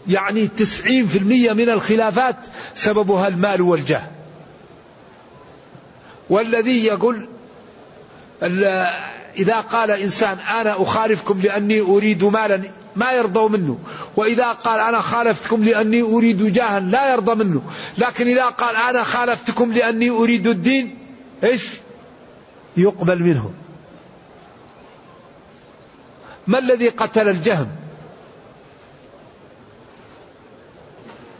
يعني 0.07 0.47
تسعين 0.47 1.05
في 1.05 1.17
المية 1.17 1.53
من 1.53 1.69
الخلافات 1.69 2.35
سببها 2.73 3.27
المال 3.27 3.61
والجاه. 3.61 4.03
والذي 6.29 6.85
يقول 6.85 7.27
إذا 9.37 9.59
قال 9.59 9.91
إنسان 9.91 10.37
أنا 10.39 10.81
أخالفكم 10.81 11.41
لأني 11.41 11.81
أريد 11.81 12.23
مالا 12.23 12.61
ما 12.95 13.11
يرضوا 13.11 13.49
منه. 13.49 13.79
وإذا 14.15 14.51
قال 14.51 14.79
أنا 14.79 15.01
خالفتكم 15.01 15.63
لأني 15.63 16.01
أريد 16.01 16.53
جاها 16.53 16.79
لا 16.79 17.11
يرضى 17.11 17.43
منه. 17.43 17.61
لكن 17.97 18.27
إذا 18.27 18.45
قال 18.45 18.75
أنا 18.75 19.03
خالفتكم 19.03 19.71
لأني 19.71 20.09
أريد 20.09 20.47
الدين 20.47 20.97
إيش؟ 21.43 21.69
يقبل 22.77 23.23
منه. 23.23 23.53
ما 26.47 26.59
الذي 26.59 26.89
قتل 26.89 27.29
الجهم؟ 27.29 27.67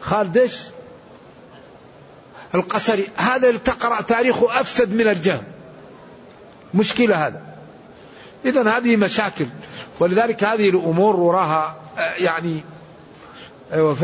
خالد 0.02 0.38
إيش 0.38 0.58
القسري. 2.56 3.08
هذا 3.16 3.58
تقرأ 3.58 4.02
تاريخه 4.02 4.62
أفسد 4.62 4.94
من 4.94 5.08
الجهم. 5.08 5.44
مشكلة 6.74 7.28
هذا. 7.28 7.51
إذا 8.46 8.78
هذه 8.78 8.96
مشاكل. 8.96 9.48
ولذلك 10.00 10.44
هذه 10.44 10.70
الأمور 10.70 11.16
وراها 11.16 11.76
آه، 11.98 12.14
يعني 12.14 12.64
أيوة 13.74 13.94
ف 13.94 14.04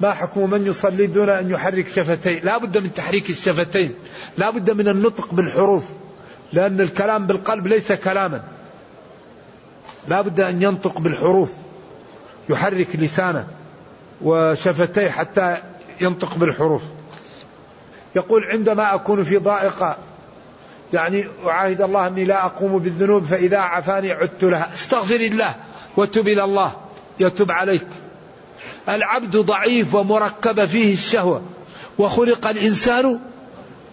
ما 0.00 0.12
حكم 0.12 0.50
من 0.50 0.66
يصلي 0.66 1.06
دون 1.06 1.28
أن 1.28 1.50
يحرك 1.50 1.88
شفتيه 1.88 2.40
لا 2.40 2.58
بد 2.58 2.78
من 2.78 2.94
تحريك 2.94 3.30
الشفتين. 3.30 3.94
لا 4.38 4.50
بد 4.50 4.70
من 4.70 4.88
النطق 4.88 5.34
بالحروف 5.34 5.84
لأن 6.52 6.80
الكلام 6.80 7.26
بالقلب 7.26 7.66
ليس 7.66 7.92
كلاما. 7.92 8.42
لا 10.08 10.22
بد 10.22 10.40
أن 10.40 10.62
ينطق 10.62 10.98
بالحروف 10.98 11.52
يحرك 12.48 12.96
لسانه 12.96 13.46
وشفتيه 14.22 15.10
حتى 15.10 15.62
ينطق 16.00 16.34
بالحروف. 16.34 16.82
يقول 18.16 18.44
عندما 18.44 18.94
أكون 18.94 19.24
في 19.24 19.36
ضائقة 19.36 19.96
يعني 20.92 21.26
أعاهد 21.46 21.82
الله 21.82 22.06
أني 22.06 22.24
لا 22.24 22.44
أقوم 22.44 22.78
بالذنوب 22.78 23.24
فإذا 23.24 23.58
عفاني 23.58 24.12
عدت 24.12 24.44
لها. 24.44 24.72
استغفر 24.72 25.20
الله 25.20 25.54
وتب 25.96 26.28
إلى 26.28 26.44
الله 26.44 26.72
يتوب 27.20 27.50
عليك. 27.50 27.86
العبد 28.88 29.36
ضعيف 29.36 29.94
ومركب 29.94 30.64
فيه 30.64 30.92
الشهوة 30.92 31.42
وخلق 31.98 32.46
الإنسان 32.46 33.20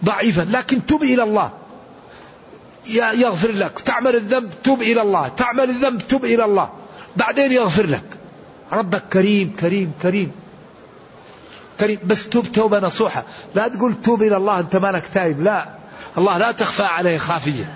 ضعيفا 0.04 0.42
لكن 0.50 0.86
تب 0.86 1.02
إلى 1.02 1.22
الله. 1.22 1.50
يغفر 3.14 3.52
لك. 3.52 3.80
تعمل 3.80 4.16
الذنب 4.16 4.50
تب 4.64 4.82
إلى 4.82 5.02
الله. 5.02 5.28
تعمل 5.28 5.70
الذنب 5.70 6.00
تب 6.08 6.24
إلى 6.24 6.44
الله. 6.44 6.70
بعدين 7.16 7.52
يغفر 7.52 7.86
لك. 7.86 8.04
ربك 8.72 9.02
كريم 9.12 9.56
كريم 9.60 9.92
كريم. 10.02 10.32
كريم 11.80 11.98
بس 12.04 12.28
توب 12.28 12.52
توبة 12.52 12.78
نصوحة. 12.78 13.24
لا 13.54 13.68
تقول 13.68 13.94
توب 14.02 14.22
إلى 14.22 14.36
الله 14.36 14.60
أنت 14.60 14.76
مالك 14.76 15.06
تايب. 15.14 15.42
لا. 15.42 15.68
الله 16.18 16.38
لا 16.38 16.52
تخفى 16.52 16.82
عليه 16.82 17.18
خافية. 17.18 17.74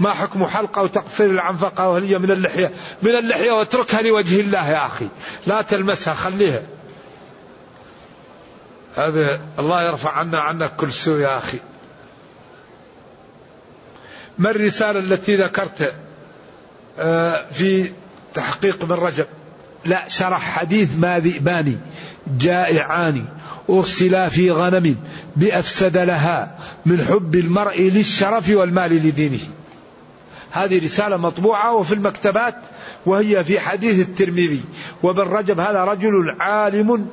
ما 0.00 0.12
حكم 0.12 0.46
حلقة 0.46 0.82
وتقصير 0.82 1.30
العنفقة 1.30 1.88
وهل 1.88 2.04
هي 2.04 2.18
من 2.18 2.30
اللحية؟ 2.30 2.72
من 3.02 3.10
اللحية 3.10 3.52
واتركها 3.52 4.02
لوجه 4.02 4.40
الله 4.40 4.70
يا 4.70 4.86
أخي. 4.86 5.08
لا 5.46 5.62
تلمسها 5.62 6.14
خليها. 6.14 6.62
هذا 8.96 9.40
الله 9.58 9.82
يرفع 9.82 10.10
عنا 10.10 10.40
عنك 10.40 10.76
كل 10.76 10.92
سوء 10.92 11.20
يا 11.20 11.38
أخي. 11.38 11.58
ما 14.38 14.50
الرسالة 14.50 14.98
التي 14.98 15.36
ذكرت؟ 15.36 15.94
آه، 16.98 17.46
في 17.52 17.92
تحقيق 18.34 18.84
من 18.84 18.92
رجب. 18.92 19.26
لا 19.84 20.08
شرح 20.08 20.40
حديث 20.40 20.88
ما 20.98 21.18
ذئبان 21.18 21.78
جائعان 22.38 23.24
أرسلا 23.70 24.28
في 24.28 24.50
غنم 24.50 24.96
بأفسد 25.36 25.98
لها 25.98 26.58
من 26.86 27.00
حب 27.00 27.34
المرء 27.34 27.82
للشرف 27.82 28.50
والمال 28.50 28.92
لدينه. 28.92 29.40
هذه 30.50 30.84
رسالة 30.84 31.16
مطبوعة 31.16 31.74
وفي 31.74 31.94
المكتبات 31.94 32.56
وهي 33.06 33.44
في 33.44 33.60
حديث 33.60 34.08
الترمذي. 34.08 34.60
وابن 35.02 35.22
رجب 35.22 35.60
هذا 35.60 35.84
رجل 35.84 36.36
عالم 36.40 37.06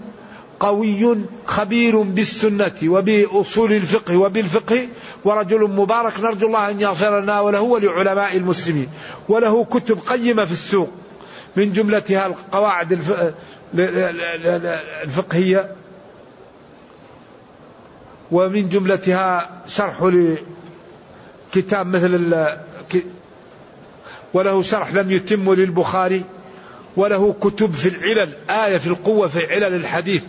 قوي 0.59 1.17
خبير 1.45 2.01
بالسنة 2.01 2.77
وبأصول 2.83 3.73
الفقه 3.73 4.17
وبالفقه 4.17 4.87
ورجل 5.25 5.61
مبارك. 5.71 6.19
نرجو 6.19 6.47
الله 6.47 6.69
أن 6.69 6.81
يغفر 6.81 7.19
لنا 7.19 7.39
وله 7.39 7.61
ولعلماء 7.61 8.37
المسلمين. 8.37 8.87
وله 9.29 9.65
كتب 9.65 9.99
قيمة 9.99 10.45
في 10.45 10.51
السوق. 10.51 10.89
من 11.57 11.71
جملتها 11.73 12.27
القواعد 12.27 12.99
الفقهية 15.03 15.71
ومن 18.31 18.69
جملتها 18.69 19.49
شرح 19.67 20.11
لكتاب 21.53 21.87
مثل 21.87 22.45
وله 24.33 24.61
شرح 24.61 24.93
لم 24.93 25.11
يتم 25.11 25.53
للبخاري 25.53 26.23
وله 26.97 27.33
كتب 27.33 27.71
في 27.71 27.89
العلل 27.89 28.33
آية 28.49 28.77
في 28.77 28.87
القوة 28.87 29.27
في 29.27 29.53
علل 29.53 29.75
الحديث 29.75 30.23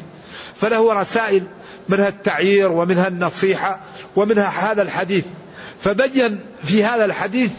فله 0.56 0.92
رسائل 0.92 1.42
منها 1.88 2.08
التعيير 2.08 2.72
ومنها 2.72 3.08
النصيحة 3.08 3.80
ومنها 4.16 4.72
هذا 4.72 4.82
الحديث. 4.82 5.24
فبين 5.80 6.40
في 6.64 6.84
هذا 6.84 7.04
الحديث 7.04 7.50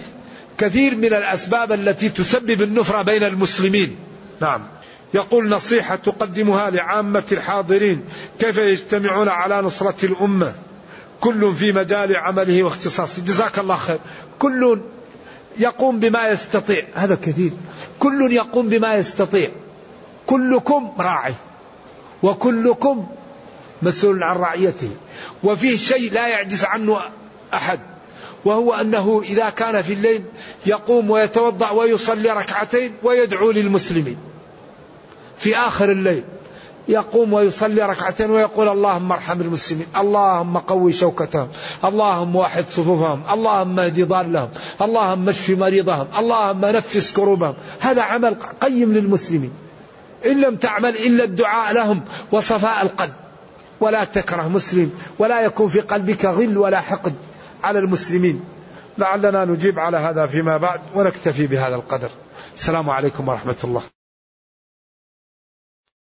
كثير 0.60 0.96
من 0.96 1.14
الأسباب 1.14 1.72
التي 1.72 2.10
تسبب 2.10 2.62
النفرة 2.62 3.02
بين 3.02 3.24
المسلمين. 3.24 3.96
نعم. 4.42 4.68
يقول 5.14 5.50
نصيحة 5.50 5.96
تقدمها 5.96 6.70
لعامة 6.70 7.24
الحاضرين 7.32 8.04
كيف 8.40 8.58
يجتمعون 8.58 9.30
على 9.30 9.62
نصرة 9.62 10.06
الأمة؟ 10.06 10.54
كل 11.20 11.54
في 11.54 11.72
مجال 11.72 12.16
عمله 12.16 12.64
واختصاصه. 12.64 13.22
جزاك 13.22 13.60
الله 13.60 13.76
خير. 13.76 14.00
كل 14.40 14.82
يقوم 15.58 16.00
بما 16.00 16.30
يستطيع. 16.30 16.88
هذا 16.94 17.16
كثير. 17.16 17.52
كل 18.00 18.32
يقوم 18.32 18.70
بما 18.70 18.96
يستطيع. 18.96 19.52
كلكم 20.28 20.92
راعي. 21.00 21.34
وكلكم 22.24 23.08
مسؤول 23.82 24.24
عن 24.24 24.36
رعيته. 24.36 24.92
وفيه 25.44 25.78
شيء 25.78 26.12
لا 26.14 26.28
يعجز 26.28 26.66
عنه 26.66 27.00
أحد. 27.54 27.80
وهو 28.46 28.74
أنه 28.74 29.22
إذا 29.26 29.50
كان 29.50 29.82
في 29.82 29.94
الليل 29.94 30.24
يقوم 30.66 31.10
ويتوضأ 31.12 31.70
ويصلي 31.70 32.30
ركعتين 32.30 32.94
ويدعو 33.04 33.52
للمسلمين. 33.52 34.18
في 35.38 35.58
آخر 35.58 35.92
الليل 35.92 36.24
يقوم 36.88 37.34
ويصلي 37.34 37.82
ركعتين 37.82 38.32
ويقول 38.32 38.68
اللهم 38.68 39.12
ارحم 39.12 39.42
المسلمين 39.42 39.88
اللهم 39.98 40.58
قوي 40.58 40.94
شوكتهم 40.94 41.48
اللهم 41.86 42.36
واحد 42.36 42.66
صفوفهم 42.70 43.24
اللهم 43.34 43.80
اهد 43.80 44.08
ضالهم 44.08 44.50
اللهم 44.82 45.30
اشف 45.30 45.50
مريضهم 45.50 46.08
اللهم 46.20 46.66
نفس 46.66 47.12
كروبهم. 47.12 47.54
هذا 47.80 48.02
عمل 48.02 48.36
قيم 48.62 48.94
للمسلمين. 48.94 49.52
إن 50.26 50.42
لم 50.42 50.56
تعمل 50.56 50.90
إلا 50.90 51.24
الدعاء 51.24 51.74
لهم 51.74 52.02
وصفاء 52.32 52.82
القلب. 52.82 53.14
ولا 53.82 54.04
تكره 54.04 54.48
مسلم 54.48 54.92
ولا 55.20 55.42
يكون 55.42 55.70
في 55.70 55.80
قلبك 55.80 56.26
غل 56.26 56.58
ولا 56.58 56.82
حقد. 56.82 57.14
على 57.64 57.80
المسلمين. 57.80 58.46
لعلنا 58.98 59.46
نجيب 59.46 59.80
على 59.80 59.98
هذا 59.98 60.28
فيما 60.28 60.58
بعد 60.58 60.82
ونكتفي 60.96 61.48
بهذا 61.48 61.76
القدر. 61.76 62.10
السلام 62.56 62.90
عليكم 62.90 63.28
ورحمة 63.28 63.56
الله. 63.64 63.99